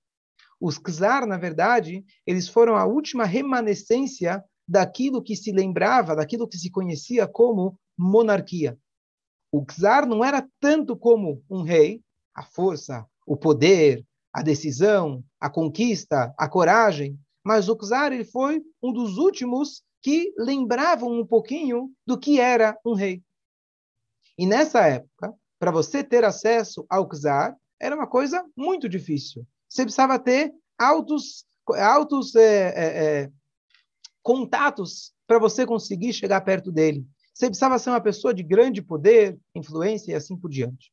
Os 0.60 0.76
czar, 0.76 1.24
na 1.24 1.36
verdade, 1.36 2.04
eles 2.26 2.48
foram 2.48 2.74
a 2.74 2.84
última 2.84 3.24
remanescência 3.24 4.44
daquilo 4.66 5.22
que 5.22 5.36
se 5.36 5.52
lembrava, 5.52 6.16
daquilo 6.16 6.48
que 6.48 6.58
se 6.58 6.68
conhecia 6.68 7.28
como 7.28 7.78
monarquia. 7.96 8.76
O 9.52 9.64
czar 9.64 10.04
não 10.04 10.24
era 10.24 10.44
tanto 10.58 10.96
como 10.96 11.44
um 11.48 11.62
rei, 11.62 12.02
a 12.36 12.42
força, 12.42 13.06
o 13.26 13.36
poder, 13.36 14.04
a 14.30 14.42
decisão, 14.42 15.24
a 15.40 15.48
conquista, 15.48 16.34
a 16.36 16.46
coragem, 16.46 17.18
mas 17.42 17.70
o 17.70 17.76
czar 17.76 18.12
ele 18.12 18.24
foi 18.24 18.62
um 18.82 18.92
dos 18.92 19.16
últimos 19.16 19.82
que 20.02 20.34
lembravam 20.36 21.10
um 21.10 21.26
pouquinho 21.26 21.90
do 22.06 22.18
que 22.18 22.38
era 22.38 22.78
um 22.84 22.92
rei. 22.92 23.22
E 24.36 24.46
nessa 24.46 24.86
época, 24.86 25.32
para 25.58 25.70
você 25.70 26.04
ter 26.04 26.22
acesso 26.22 26.84
ao 26.90 27.08
czar, 27.08 27.56
era 27.80 27.96
uma 27.96 28.06
coisa 28.06 28.44
muito 28.54 28.88
difícil. 28.88 29.46
Você 29.66 29.82
precisava 29.82 30.18
ter 30.18 30.52
altos, 30.78 31.46
altos 31.78 32.36
é, 32.36 32.68
é, 32.68 33.04
é, 33.22 33.30
contatos 34.22 35.14
para 35.26 35.38
você 35.38 35.64
conseguir 35.64 36.12
chegar 36.12 36.42
perto 36.42 36.70
dele. 36.70 37.06
Você 37.32 37.46
precisava 37.46 37.78
ser 37.78 37.90
uma 37.90 38.00
pessoa 38.00 38.34
de 38.34 38.42
grande 38.42 38.82
poder, 38.82 39.38
influência 39.54 40.12
e 40.12 40.14
assim 40.14 40.36
por 40.36 40.50
diante. 40.50 40.92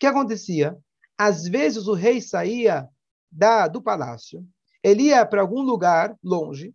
Que 0.00 0.06
acontecia? 0.06 0.78
Às 1.16 1.46
vezes 1.46 1.86
o 1.86 1.92
rei 1.92 2.22
saía 2.22 2.88
da, 3.30 3.68
do 3.68 3.82
palácio, 3.82 4.42
ele 4.82 5.04
ia 5.04 5.26
para 5.26 5.42
algum 5.42 5.60
lugar 5.60 6.18
longe. 6.24 6.74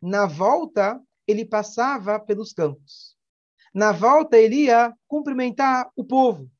Na 0.00 0.24
volta, 0.24 0.98
ele 1.28 1.44
passava 1.44 2.18
pelos 2.18 2.54
campos. 2.54 3.14
Na 3.74 3.92
volta, 3.92 4.38
ele 4.38 4.64
ia 4.64 4.94
cumprimentar 5.06 5.90
o 5.94 6.02
povo. 6.02 6.50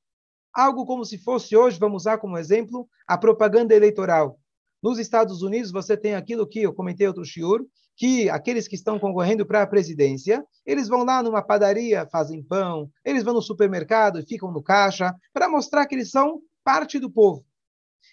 Algo 0.53 0.85
como 0.85 1.03
se 1.03 1.17
fosse 1.17 1.57
hoje, 1.57 1.79
vamos 1.79 2.03
usar 2.03 2.19
como 2.19 2.37
exemplo, 2.37 2.87
a 3.07 3.17
propaganda 3.17 3.75
eleitoral. 3.75 4.39
Nos 4.83 4.99
Estados 4.99 5.41
Unidos, 5.41 5.73
você 5.73 5.97
tem 5.97 6.15
aquilo 6.15 6.47
que 6.47 6.61
eu 6.61 6.75
comentei 6.75 7.07
outro 7.07 7.25
shiur, 7.25 7.67
que 7.97 8.29
aqueles 8.29 8.69
que 8.69 8.75
estão 8.75 8.99
concorrendo 8.99 9.47
para 9.47 9.63
a 9.63 9.67
presidência, 9.67 10.47
eles 10.67 10.87
vão 10.87 11.03
lá 11.03 11.23
numa 11.23 11.43
padaria, 11.43 12.07
fazem 12.07 12.43
pão, 12.43 12.91
eles 13.03 13.23
vão 13.23 13.33
no 13.33 13.43
supermercado 13.43 14.21
e 14.21 14.27
ficam 14.27 14.53
no 14.53 14.63
caixa, 14.63 15.15
para 15.33 15.49
mostrar 15.49 15.87
que 15.87 15.95
eles 15.95 16.11
são 16.11 16.43
parte 16.63 16.99
do 16.99 17.11
povo. 17.11 17.45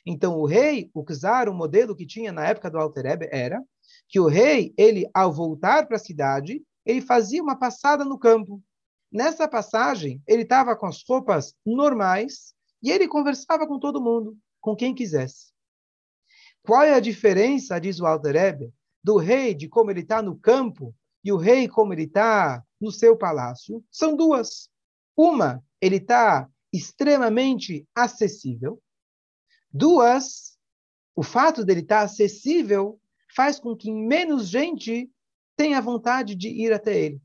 Então, 0.05 0.37
o 0.39 0.45
rei, 0.45 0.89
o 0.93 1.03
czar, 1.03 1.49
o 1.49 1.53
modelo 1.53 1.95
que 1.95 2.05
tinha 2.05 2.31
na 2.31 2.47
época 2.47 2.71
do 2.71 2.77
Alter 2.77 3.05
era 3.31 3.61
que 4.07 4.19
o 4.19 4.27
rei, 4.27 4.73
ele, 4.77 5.09
ao 5.13 5.31
voltar 5.31 5.85
para 5.85 5.97
a 5.97 5.99
cidade, 5.99 6.63
ele 6.85 7.01
fazia 7.01 7.43
uma 7.43 7.57
passada 7.57 8.05
no 8.05 8.17
campo. 8.17 8.61
Nessa 9.11 9.47
passagem, 9.47 10.21
ele 10.27 10.43
estava 10.43 10.75
com 10.75 10.85
as 10.85 11.03
roupas 11.07 11.53
normais 11.65 12.53
e 12.81 12.91
ele 12.91 13.07
conversava 13.07 13.67
com 13.67 13.79
todo 13.79 14.01
mundo, 14.01 14.37
com 14.59 14.75
quem 14.75 14.95
quisesse. 14.95 15.51
Qual 16.61 16.81
é 16.81 16.93
a 16.93 16.99
diferença, 16.99 17.79
diz 17.79 17.99
o 17.99 18.05
Alter 18.05 18.35
do 19.03 19.17
rei, 19.17 19.53
de 19.53 19.67
como 19.67 19.91
ele 19.91 20.01
está 20.01 20.21
no 20.21 20.37
campo, 20.37 20.95
e 21.23 21.31
o 21.31 21.37
rei, 21.37 21.67
como 21.67 21.93
ele 21.93 22.03
está 22.03 22.63
no 22.79 22.91
seu 22.91 23.17
palácio? 23.17 23.83
São 23.91 24.15
duas. 24.15 24.69
Uma, 25.15 25.63
ele 25.81 25.97
está 25.97 26.49
extremamente 26.71 27.87
acessível, 27.95 28.81
Duas, 29.73 30.55
o 31.15 31.23
fato 31.23 31.65
dele 31.65 31.79
estar 31.79 32.01
acessível 32.01 33.01
faz 33.35 33.59
com 33.59 33.75
que 33.75 33.91
menos 33.91 34.47
gente 34.47 35.11
tenha 35.55 35.81
vontade 35.81 36.35
de 36.35 36.47
ir 36.47 36.71
até 36.71 36.95
ele. 36.95 37.19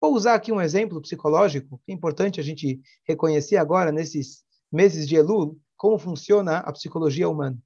Vou 0.00 0.14
usar 0.14 0.34
aqui 0.34 0.52
um 0.52 0.60
exemplo 0.60 1.02
psicológico, 1.02 1.80
que 1.84 1.90
é 1.90 1.94
importante 1.94 2.38
a 2.38 2.44
gente 2.44 2.80
reconhecer 3.04 3.56
agora, 3.56 3.90
nesses 3.90 4.44
meses 4.70 5.08
de 5.08 5.16
Elul, 5.16 5.60
como 5.76 5.98
funciona 5.98 6.58
a 6.58 6.72
psicologia 6.72 7.28
humana. 7.28 7.58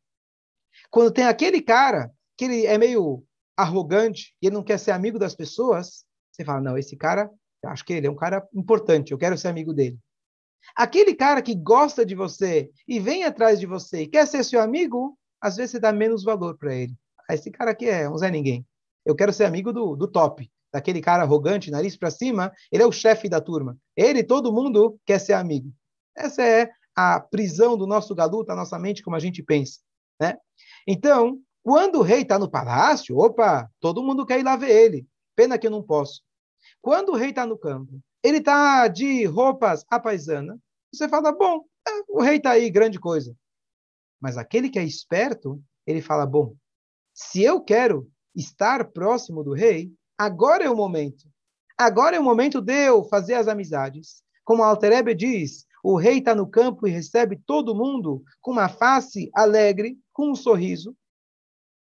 Quando 0.90 1.12
tem 1.12 1.24
aquele 1.24 1.60
cara 1.60 2.14
que 2.36 2.44
ele 2.44 2.66
é 2.66 2.76
meio 2.76 3.24
arrogante 3.56 4.34
e 4.42 4.46
ele 4.46 4.54
não 4.54 4.62
quer 4.62 4.78
ser 4.78 4.90
amigo 4.90 5.18
das 5.18 5.34
pessoas, 5.34 6.04
você 6.30 6.44
fala, 6.44 6.60
não, 6.60 6.76
esse 6.76 6.96
cara, 6.96 7.30
acho 7.64 7.84
que 7.84 7.94
ele 7.94 8.06
é 8.06 8.10
um 8.10 8.16
cara 8.16 8.46
importante, 8.54 9.12
eu 9.12 9.18
quero 9.18 9.38
ser 9.38 9.48
amigo 9.48 9.72
dele. 9.72 9.98
Aquele 10.74 11.14
cara 11.14 11.40
que 11.40 11.54
gosta 11.54 12.04
de 12.04 12.14
você 12.14 12.70
e 12.86 12.98
vem 12.98 13.24
atrás 13.24 13.58
de 13.58 13.66
você 13.66 14.02
e 14.02 14.08
quer 14.08 14.26
ser 14.26 14.44
seu 14.44 14.60
amigo, 14.60 15.16
às 15.40 15.56
vezes 15.56 15.72
você 15.72 15.80
dá 15.80 15.92
menos 15.92 16.24
valor 16.24 16.56
para 16.58 16.74
ele. 16.74 16.94
Ah, 17.28 17.34
esse 17.34 17.50
cara 17.50 17.70
aqui 17.70 17.86
é 17.86 18.08
um 18.08 18.18
Zé 18.18 18.30
Ninguém. 18.30 18.66
Eu 19.04 19.14
quero 19.14 19.32
ser 19.32 19.44
amigo 19.44 19.72
do, 19.72 19.94
do 19.94 20.08
top, 20.08 20.50
daquele 20.72 21.00
cara 21.00 21.22
arrogante, 21.22 21.70
nariz 21.70 21.96
para 21.96 22.10
cima. 22.10 22.52
Ele 22.70 22.82
é 22.82 22.86
o 22.86 22.92
chefe 22.92 23.28
da 23.28 23.40
turma. 23.40 23.78
Ele, 23.96 24.24
todo 24.24 24.52
mundo 24.52 24.98
quer 25.06 25.20
ser 25.20 25.34
amigo. 25.34 25.72
Essa 26.16 26.42
é 26.42 26.70
a 26.94 27.20
prisão 27.20 27.76
do 27.76 27.86
nosso 27.86 28.14
galuto, 28.14 28.50
a 28.50 28.56
nossa 28.56 28.78
mente, 28.78 29.02
como 29.02 29.16
a 29.16 29.20
gente 29.20 29.42
pensa. 29.42 29.80
Né? 30.20 30.36
Então, 30.86 31.38
quando 31.66 31.96
o 31.96 32.02
rei 32.02 32.22
está 32.22 32.38
no 32.38 32.48
palácio, 32.48 33.18
opa, 33.18 33.68
todo 33.80 34.00
mundo 34.00 34.24
quer 34.24 34.38
ir 34.38 34.44
lá 34.44 34.54
ver 34.54 34.70
ele. 34.70 35.04
Pena 35.34 35.58
que 35.58 35.66
eu 35.66 35.70
não 35.72 35.82
posso. 35.82 36.22
Quando 36.80 37.08
o 37.08 37.16
rei 37.16 37.30
está 37.30 37.44
no 37.44 37.58
campo, 37.58 38.00
ele 38.22 38.38
está 38.38 38.86
de 38.86 39.24
roupas 39.24 39.84
à 39.90 39.98
paisana, 39.98 40.56
você 40.94 41.08
fala, 41.08 41.32
bom, 41.32 41.64
é, 41.84 41.90
o 42.08 42.22
rei 42.22 42.36
está 42.36 42.52
aí, 42.52 42.70
grande 42.70 43.00
coisa. 43.00 43.36
Mas 44.20 44.38
aquele 44.38 44.70
que 44.70 44.78
é 44.78 44.84
esperto, 44.84 45.60
ele 45.84 46.00
fala, 46.00 46.24
bom, 46.24 46.54
se 47.12 47.42
eu 47.42 47.60
quero 47.60 48.08
estar 48.32 48.92
próximo 48.92 49.42
do 49.42 49.52
rei, 49.52 49.92
agora 50.16 50.62
é 50.62 50.70
o 50.70 50.76
momento. 50.76 51.28
Agora 51.76 52.14
é 52.14 52.20
o 52.20 52.22
momento 52.22 52.60
de 52.60 52.86
eu 52.86 53.02
fazer 53.06 53.34
as 53.34 53.48
amizades. 53.48 54.22
Como 54.44 54.62
a 54.62 54.68
Alterebe 54.68 55.16
diz, 55.16 55.66
o 55.82 55.96
rei 55.96 56.18
está 56.18 56.32
no 56.32 56.48
campo 56.48 56.86
e 56.86 56.92
recebe 56.92 57.42
todo 57.44 57.74
mundo 57.74 58.22
com 58.40 58.52
uma 58.52 58.68
face 58.68 59.28
alegre, 59.34 59.98
com 60.12 60.30
um 60.30 60.36
sorriso. 60.36 60.96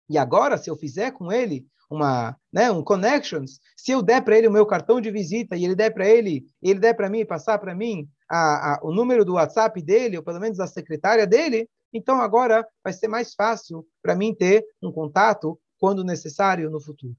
E 0.09 0.17
agora, 0.17 0.57
se 0.57 0.71
eu 0.71 0.77
fizer 0.77 1.13
com 1.13 1.31
ele 1.31 1.67
uma, 1.91 2.37
né, 2.53 2.71
um 2.71 2.83
connections, 2.83 3.61
se 3.77 3.93
eu 3.93 4.03
der 4.03 4.23
para 4.23 4.37
ele 4.37 4.49
o 4.49 4.53
meu 4.53 4.67
cartão 4.67 5.01
de 5.01 5.11
visita 5.11 5.57
e 5.57 5.65
ele 5.65 5.75
der 5.75 5.91
para 5.91 6.07
ele, 6.07 6.47
ele 6.63 6.79
der 6.79 6.95
para 6.95 7.09
mim, 7.09 7.25
passar 7.25 7.59
para 7.59 7.75
mim 7.75 8.09
a, 8.29 8.75
a, 8.75 8.81
o 8.83 8.93
número 8.93 9.25
do 9.25 9.35
WhatsApp 9.35 9.81
dele, 9.83 10.17
ou 10.17 10.23
pelo 10.23 10.41
menos 10.41 10.59
da 10.59 10.67
secretária 10.67 11.27
dele, 11.27 11.69
então 11.93 12.21
agora 12.21 12.67
vai 12.85 12.93
ser 12.93 13.09
mais 13.09 13.35
fácil 13.35 13.87
para 14.03 14.15
mim 14.15 14.35
ter 14.35 14.67
um 14.83 14.93
contato 14.93 15.59
quando 15.79 16.05
necessário 16.05 16.71
no 16.71 16.81
futuro. 16.81 17.17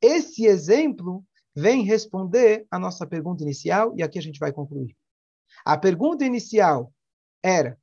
Esse 0.00 0.46
exemplo 0.46 1.24
vem 1.54 1.84
responder 1.84 2.66
a 2.70 2.78
nossa 2.78 3.06
pergunta 3.06 3.42
inicial 3.42 3.94
e 3.96 4.02
aqui 4.02 4.18
a 4.18 4.22
gente 4.22 4.40
vai 4.40 4.52
concluir. 4.52 4.96
A 5.64 5.76
pergunta 5.76 6.24
inicial 6.24 6.92
era: 7.42 7.78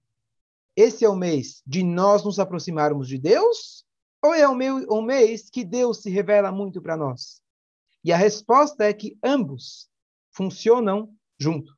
esse 0.75 1.05
é 1.05 1.09
o 1.09 1.15
mês 1.15 1.61
de 1.65 1.83
nós 1.83 2.25
nos 2.25 2.39
aproximarmos 2.39 3.07
de 3.07 3.17
Deus 3.17 3.85
ou 4.21 4.33
é 4.33 4.47
um 4.47 5.01
mês 5.01 5.49
que 5.49 5.63
Deus 5.63 6.01
se 6.01 6.09
revela 6.09 6.51
muito 6.51 6.81
para 6.81 6.97
nós? 6.97 7.41
E 8.03 8.11
a 8.11 8.17
resposta 8.17 8.83
é 8.85 8.93
que 8.93 9.17
ambos 9.23 9.89
funcionam 10.31 11.13
junto. 11.39 11.77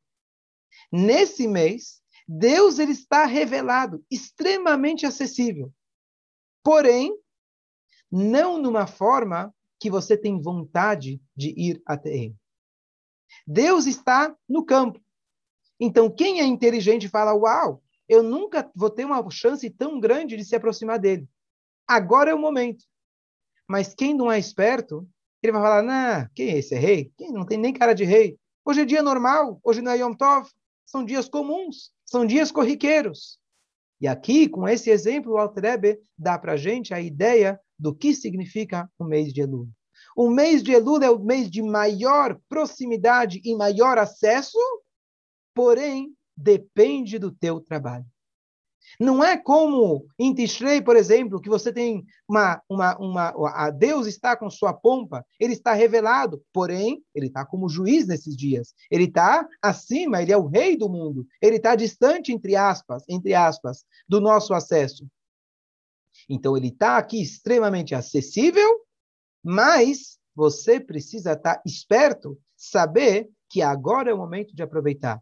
Nesse 0.92 1.48
mês, 1.48 2.02
Deus 2.28 2.80
ele 2.80 2.92
está 2.92 3.26
revelado, 3.26 4.04
extremamente 4.10 5.06
acessível. 5.06 5.74
Porém, 6.64 7.16
não 8.12 8.58
numa 8.58 8.86
forma 8.86 9.54
que 9.80 9.90
você 9.90 10.18
tem 10.18 10.42
vontade 10.42 11.22
de 11.36 11.50
ir 11.58 11.82
até 11.86 12.16
ele. 12.16 12.36
Deus 13.48 13.86
está 13.86 14.36
no 14.48 14.66
campo. 14.66 15.02
Então, 15.80 16.10
quem 16.10 16.40
é 16.40 16.46
inteligente 16.46 17.10
fala: 17.10 17.34
Uau, 17.34 17.82
eu 18.08 18.22
nunca 18.22 18.70
vou 18.76 18.90
ter 18.90 19.06
uma 19.06 19.28
chance 19.32 19.68
tão 19.70 20.00
grande 20.00 20.38
de 20.38 20.46
se 20.46 20.56
aproximar 20.56 21.00
dele. 21.00 21.28
Agora 21.92 22.32
é 22.32 22.34
o 22.34 22.40
momento. 22.40 22.86
Mas 23.68 23.94
quem 23.94 24.14
não 24.14 24.32
é 24.32 24.40
esperto, 24.40 25.06
ele 25.44 25.52
vai 25.52 25.62
falar: 25.62 25.82
Não, 25.84 26.26
quem 26.34 26.52
é 26.52 26.58
esse? 26.60 26.74
É 26.74 26.80
rei? 26.80 27.12
Quem 27.18 27.34
não 27.34 27.46
tem 27.46 27.58
nem 27.58 27.74
cara 27.74 27.92
de 27.92 28.06
rei? 28.06 28.38
Hoje 28.64 28.80
é 28.80 28.86
dia 28.86 29.04
normal, 29.04 29.60
hoje 29.62 29.82
não 29.82 29.92
é 29.92 29.98
Yom 29.98 30.14
Tov, 30.14 30.50
são 30.86 31.04
dias 31.04 31.28
comuns, 31.28 31.92
são 32.06 32.26
dias 32.26 32.50
corriqueiros. 32.50 33.38
E 34.00 34.08
aqui, 34.08 34.48
com 34.48 34.70
esse 34.70 34.90
exemplo, 34.90 35.34
o 35.34 35.38
Altrebe 35.38 36.00
dá 36.18 36.40
para 36.40 36.54
a 36.54 36.58
gente 36.58 36.94
a 36.94 37.02
ideia 37.02 37.60
do 37.78 37.94
que 37.94 38.16
significa 38.16 38.90
o 38.98 39.04
mês 39.04 39.34
de 39.34 39.42
Elul. 39.42 39.68
O 40.16 40.30
mês 40.30 40.64
de 40.64 40.72
Elul 40.72 41.04
é 41.04 41.10
o 41.10 41.20
mês 41.20 41.52
de 41.52 41.62
maior 41.62 42.40
proximidade 42.48 43.42
e 43.44 43.54
maior 43.54 43.98
acesso, 43.98 44.58
porém, 45.54 46.16
depende 46.38 47.20
do 47.20 47.34
teu 47.34 47.60
trabalho. 47.60 48.06
Não 49.00 49.24
é 49.24 49.38
como 49.38 50.06
em 50.20 50.34
Tishrei, 50.34 50.82
por 50.82 50.96
exemplo, 50.96 51.40
que 51.42 51.50
você 51.50 51.72
tem 51.72 52.06
uma, 52.28 52.62
uma, 52.70 52.98
uma. 52.98 53.52
A 53.56 53.70
Deus 53.70 54.08
está 54.08 54.36
com 54.36 54.50
sua 54.50 54.74
pompa, 54.74 55.26
ele 55.40 55.54
está 55.54 55.74
revelado, 55.74 56.44
porém, 56.54 57.04
ele 57.14 57.28
está 57.28 57.46
como 57.46 57.70
juiz 57.70 58.08
nesses 58.08 58.36
dias. 58.36 58.74
Ele 58.90 59.06
está 59.06 59.48
acima, 59.62 60.22
ele 60.22 60.32
é 60.32 60.38
o 60.38 60.48
rei 60.48 60.78
do 60.78 60.90
mundo. 60.90 61.26
Ele 61.42 61.58
está 61.58 61.76
distante, 61.76 62.32
entre 62.32 62.56
aspas, 62.56 63.04
entre 63.10 63.34
aspas, 63.34 63.86
do 64.08 64.20
nosso 64.20 64.54
acesso. 64.54 65.08
Então, 66.30 66.56
ele 66.56 66.68
está 66.68 66.98
aqui 66.98 67.22
extremamente 67.22 67.96
acessível, 67.96 68.70
mas 69.44 70.20
você 70.36 70.80
precisa 70.80 71.34
estar 71.34 71.62
esperto, 71.66 72.40
saber 72.56 73.30
que 73.50 73.62
agora 73.62 74.10
é 74.10 74.14
o 74.14 74.18
momento 74.18 74.56
de 74.56 74.64
aproveitar. 74.64 75.22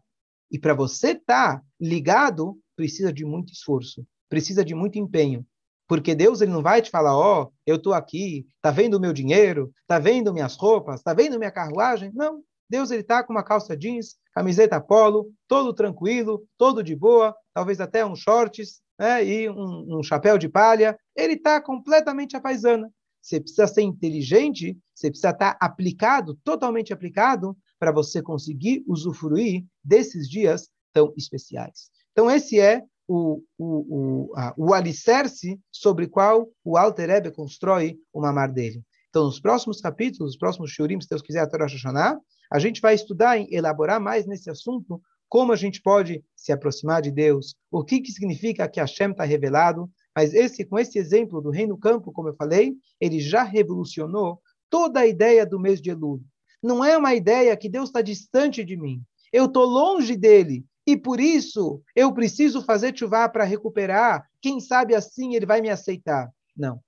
E 0.50 0.58
para 0.58 0.74
você 0.74 1.12
estar 1.12 1.62
ligado, 1.80 2.58
precisa 2.80 3.12
de 3.12 3.26
muito 3.26 3.52
esforço, 3.52 4.06
precisa 4.26 4.64
de 4.64 4.74
muito 4.74 4.98
empenho. 4.98 5.46
Porque 5.86 6.14
Deus 6.14 6.40
ele 6.40 6.50
não 6.50 6.62
vai 6.62 6.80
te 6.80 6.88
falar, 6.88 7.14
ó, 7.14 7.42
oh, 7.42 7.52
eu 7.66 7.76
estou 7.76 7.92
aqui, 7.92 8.46
tá 8.62 8.70
vendo 8.70 8.94
o 8.94 9.00
meu 9.00 9.12
dinheiro, 9.12 9.70
tá 9.86 9.98
vendo 9.98 10.32
minhas 10.32 10.56
roupas, 10.56 11.02
tá 11.02 11.12
vendo 11.12 11.38
minha 11.38 11.50
carruagem? 11.50 12.10
Não. 12.14 12.42
Deus 12.70 12.90
ele 12.90 13.02
tá 13.02 13.22
com 13.22 13.34
uma 13.34 13.42
calça 13.42 13.76
jeans, 13.76 14.16
camiseta 14.32 14.80
polo, 14.80 15.30
todo 15.46 15.74
tranquilo, 15.74 16.42
todo 16.56 16.82
de 16.82 16.96
boa, 16.96 17.36
talvez 17.52 17.80
até 17.80 18.06
um 18.06 18.16
shorts, 18.16 18.80
né, 18.98 19.22
e 19.26 19.50
um, 19.50 19.98
um 19.98 20.02
chapéu 20.02 20.38
de 20.38 20.48
palha. 20.48 20.96
Ele 21.14 21.34
está 21.34 21.60
completamente 21.60 22.34
a 22.34 22.40
paisana. 22.40 22.90
Você 23.20 23.40
precisa 23.40 23.66
ser 23.66 23.82
inteligente, 23.82 24.78
você 24.94 25.10
precisa 25.10 25.30
estar 25.30 25.54
tá 25.54 25.58
aplicado, 25.60 26.38
totalmente 26.42 26.94
aplicado, 26.94 27.54
para 27.78 27.92
você 27.92 28.22
conseguir 28.22 28.82
usufruir 28.86 29.66
desses 29.84 30.26
dias 30.26 30.70
tão 30.94 31.12
especiais. 31.16 31.90
Então, 32.12 32.30
esse 32.30 32.58
é 32.58 32.82
o, 33.08 33.42
o, 33.58 34.28
o, 34.28 34.32
a, 34.36 34.54
o 34.56 34.72
alicerce 34.72 35.58
sobre 35.70 36.06
qual 36.06 36.48
o 36.64 36.76
Alter 36.76 37.08
Rebbe 37.08 37.32
constrói 37.32 37.98
o 38.12 38.20
mamar 38.20 38.52
dele. 38.52 38.82
Então, 39.08 39.24
nos 39.24 39.40
próximos 39.40 39.80
capítulos, 39.80 40.32
nos 40.32 40.38
próximos 40.38 40.70
shurim, 40.70 41.00
se 41.00 41.08
Deus 41.08 41.22
quiser, 41.22 41.40
a 41.40 41.46
Torá 41.48 41.66
Shoshaná, 41.66 42.18
a 42.52 42.58
gente 42.58 42.80
vai 42.80 42.94
estudar 42.94 43.38
e 43.38 43.48
elaborar 43.50 44.00
mais 44.00 44.26
nesse 44.26 44.48
assunto, 44.48 45.00
como 45.28 45.52
a 45.52 45.56
gente 45.56 45.82
pode 45.82 46.24
se 46.36 46.52
aproximar 46.52 47.02
de 47.02 47.10
Deus, 47.10 47.54
o 47.70 47.84
que, 47.84 48.00
que 48.00 48.12
significa 48.12 48.68
que 48.68 48.80
Hashem 48.80 49.12
está 49.12 49.24
revelado, 49.24 49.90
mas 50.14 50.34
esse, 50.34 50.64
com 50.64 50.78
esse 50.78 50.98
exemplo 50.98 51.40
do 51.40 51.50
reino 51.50 51.78
campo, 51.78 52.12
como 52.12 52.28
eu 52.28 52.34
falei, 52.34 52.74
ele 53.00 53.20
já 53.20 53.42
revolucionou 53.42 54.40
toda 54.68 55.00
a 55.00 55.06
ideia 55.06 55.46
do 55.46 55.58
mês 55.58 55.80
de 55.80 55.90
Elul. 55.90 56.22
Não 56.62 56.84
é 56.84 56.96
uma 56.96 57.14
ideia 57.14 57.56
que 57.56 57.68
Deus 57.68 57.88
está 57.88 58.02
distante 58.02 58.64
de 58.64 58.76
mim. 58.76 59.02
Eu 59.32 59.46
estou 59.46 59.64
longe 59.64 60.16
dele 60.16 60.64
e 60.86 60.96
por 60.96 61.20
isso 61.20 61.82
eu 61.94 62.12
preciso 62.12 62.64
fazer 62.64 62.96
chuva 62.96 63.28
para 63.28 63.44
recuperar. 63.44 64.28
Quem 64.40 64.60
sabe 64.60 64.94
assim 64.94 65.34
ele 65.34 65.46
vai 65.46 65.60
me 65.60 65.70
aceitar? 65.70 66.30
Não. 66.56 66.82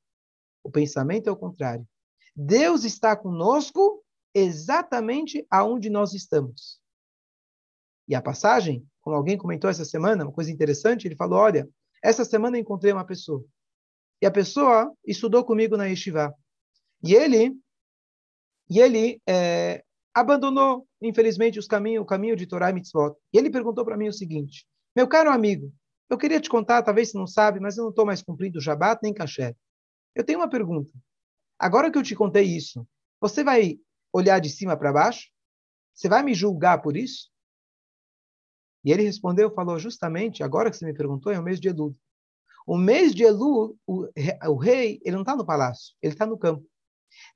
O 0.64 0.70
pensamento 0.70 1.28
é 1.28 1.33
o 1.33 1.37
contrário. 1.37 1.87
Deus 2.35 2.85
está 2.85 3.14
conosco 3.16 4.02
exatamente 4.35 5.46
aonde 5.50 5.90
nós 5.90 6.14
estamos. 6.14 6.81
E 8.09 8.14
a 8.14 8.22
passagem, 8.22 8.87
como 9.00 9.16
alguém 9.16 9.37
comentou 9.37 9.68
essa 9.70 9.85
semana, 9.85 10.24
uma 10.24 10.33
coisa 10.33 10.50
interessante, 10.50 11.07
ele 11.07 11.16
falou: 11.16 11.38
olha, 11.38 11.68
essa 12.02 12.24
semana 12.24 12.57
eu 12.57 12.61
encontrei 12.61 12.92
uma 12.92 13.05
pessoa. 13.05 13.44
E 14.20 14.26
a 14.26 14.31
pessoa 14.31 14.92
estudou 15.07 15.44
comigo 15.44 15.76
na 15.76 15.87
Yeshiva. 15.87 16.35
E 17.05 17.14
ele, 17.14 17.57
e 18.70 18.81
ele 18.81 19.20
é, 19.28 19.85
abandonou, 20.14 20.87
infelizmente, 21.03 21.59
os 21.59 21.67
caminhos, 21.67 22.03
o 22.03 22.07
caminho 22.07 22.37
de 22.37 22.47
Torah 22.47 22.71
e 22.71 22.73
Mitzvot. 22.73 23.15
E 23.33 23.38
ele 23.38 23.51
perguntou 23.51 23.85
para 23.85 23.97
mim 23.97 24.09
o 24.09 24.12
seguinte: 24.12 24.67
Meu 24.95 25.09
caro 25.09 25.31
amigo, 25.31 25.73
eu 26.09 26.17
queria 26.17 26.41
te 26.41 26.49
contar, 26.49 26.83
talvez 26.83 27.11
você 27.11 27.19
não 27.19 27.27
sabe, 27.27 27.61
mas 27.61 27.77
eu 27.77 27.85
não 27.85 27.91
estou 27.91 28.07
mais 28.07 28.23
cumprindo 28.23 28.59
o 28.59 28.62
Shabat 28.62 29.01
nem 29.03 29.12
Kasher. 29.12 29.57
Eu 30.15 30.25
tenho 30.25 30.38
uma 30.38 30.49
pergunta. 30.49 30.93
Agora 31.59 31.91
que 31.91 31.99
eu 31.99 32.03
te 32.03 32.15
contei 32.15 32.45
isso, 32.45 32.87
você 33.21 33.43
vai 33.43 33.79
olhar 34.12 34.38
de 34.38 34.51
cima 34.51 34.77
para 34.77 34.93
baixo? 34.93 35.31
Você 35.95 36.09
vai 36.09 36.23
me 36.23 36.35
julgar 36.35 36.83
por 36.83 36.97
isso? 36.97 37.31
E 38.85 38.91
ele 38.93 39.03
respondeu, 39.03 39.55
falou 39.55 39.79
justamente, 39.79 40.43
agora 40.43 40.71
que 40.71 40.77
você 40.77 40.85
me 40.85 40.95
perguntou, 40.95 41.33
é 41.33 41.38
o 41.38 41.43
mês 41.43 41.61
de 41.61 41.69
Elul. 41.69 41.95
O 42.67 42.77
mês 42.77 43.15
de 43.15 43.23
Elul, 43.23 43.79
o, 43.87 44.09
o 44.49 44.57
rei, 44.57 45.01
ele 45.05 45.17
não 45.17 45.23
está 45.23 45.37
no 45.37 45.47
palácio, 45.47 45.95
ele 46.03 46.12
está 46.12 46.27
no 46.27 46.38
campo. 46.38 46.67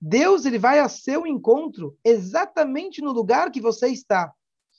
Deus 0.01 0.45
ele 0.45 0.59
vai 0.59 0.79
a 0.79 0.89
seu 0.89 1.27
encontro 1.27 1.99
exatamente 2.05 3.01
no 3.01 3.13
lugar 3.13 3.51
que 3.51 3.61
você 3.61 3.89
está, 3.89 4.33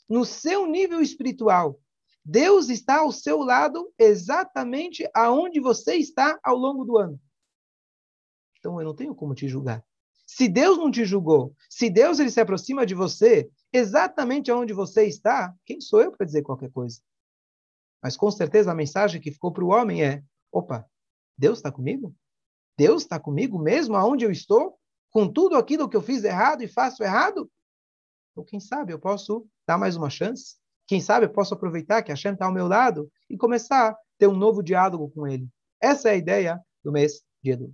no 0.08 0.26
seu 0.26 0.66
nível 0.66 1.02
espiritual. 1.02 1.80
Deus 2.24 2.70
está 2.70 3.00
ao 3.00 3.12
seu 3.12 3.40
lado 3.40 3.92
exatamente 3.98 5.10
aonde 5.14 5.60
você 5.60 5.96
está 5.96 6.38
ao 6.44 6.58
longo 6.58 6.84
do 6.84 6.98
ano. 6.98 7.20
Então 8.60 8.80
eu 8.80 8.86
não 8.86 8.96
tenho 8.96 9.16
como 9.16 9.34
te 9.34 9.48
julgar. 9.48 9.84
Se 10.26 10.50
Deus 10.50 10.78
não 10.78 10.92
te 10.92 11.06
julgou, 11.06 11.56
se 11.70 11.90
Deus 11.90 12.20
ele 12.20 12.30
se 12.30 12.42
aproxima 12.42 12.86
de 12.86 12.94
você 12.94 13.50
exatamente 13.72 14.52
aonde 14.52 14.74
você 14.74 15.06
está, 15.06 15.56
quem 15.66 15.80
sou 15.80 16.02
eu 16.02 16.12
para 16.12 16.26
dizer 16.26 16.42
qualquer 16.42 16.70
coisa? 16.70 17.00
Mas 18.04 18.18
com 18.18 18.30
certeza 18.30 18.72
a 18.72 18.76
mensagem 18.76 19.22
que 19.22 19.32
ficou 19.32 19.54
para 19.54 19.64
o 19.64 19.70
homem 19.70 20.04
é: 20.04 20.22
opa, 20.52 20.86
Deus 21.38 21.60
está 21.60 21.72
comigo? 21.72 22.14
Deus 22.78 23.04
está 23.04 23.20
comigo 23.20 23.58
mesmo 23.58 23.96
aonde 23.96 24.26
eu 24.26 24.32
estou? 24.32 24.78
Com 25.12 25.32
tudo 25.32 25.56
aquilo 25.56 25.90
que 25.90 25.96
eu 25.96 26.02
fiz 26.02 26.24
errado 26.24 26.62
e 26.62 26.68
faço 26.68 27.04
errado? 27.04 27.50
Ou 28.36 28.44
quem 28.44 28.60
sabe 28.60 28.94
eu 28.94 29.00
posso 29.00 29.48
dar 29.68 29.78
mais 29.78 29.96
uma 29.96 30.10
chance? 30.10 30.58
Quem 30.88 31.02
sabe 31.02 31.26
eu 31.26 31.30
posso 31.30 31.54
aproveitar 31.54 32.02
que 32.02 32.12
a 32.12 32.16
Hashem 32.16 32.34
está 32.34 32.46
ao 32.46 32.54
meu 32.54 32.68
lado 32.68 33.12
e 33.30 33.38
começar 33.38 33.90
a 33.90 33.98
ter 34.18 34.28
um 34.28 34.36
novo 34.36 34.64
diálogo 34.64 35.10
com 35.12 35.28
ele. 35.28 35.48
Essa 35.82 36.10
é 36.10 36.12
a 36.14 36.18
ideia 36.18 36.60
do 36.84 36.92
mês 36.92 37.22
de 37.44 37.52
Edu. 37.52 37.74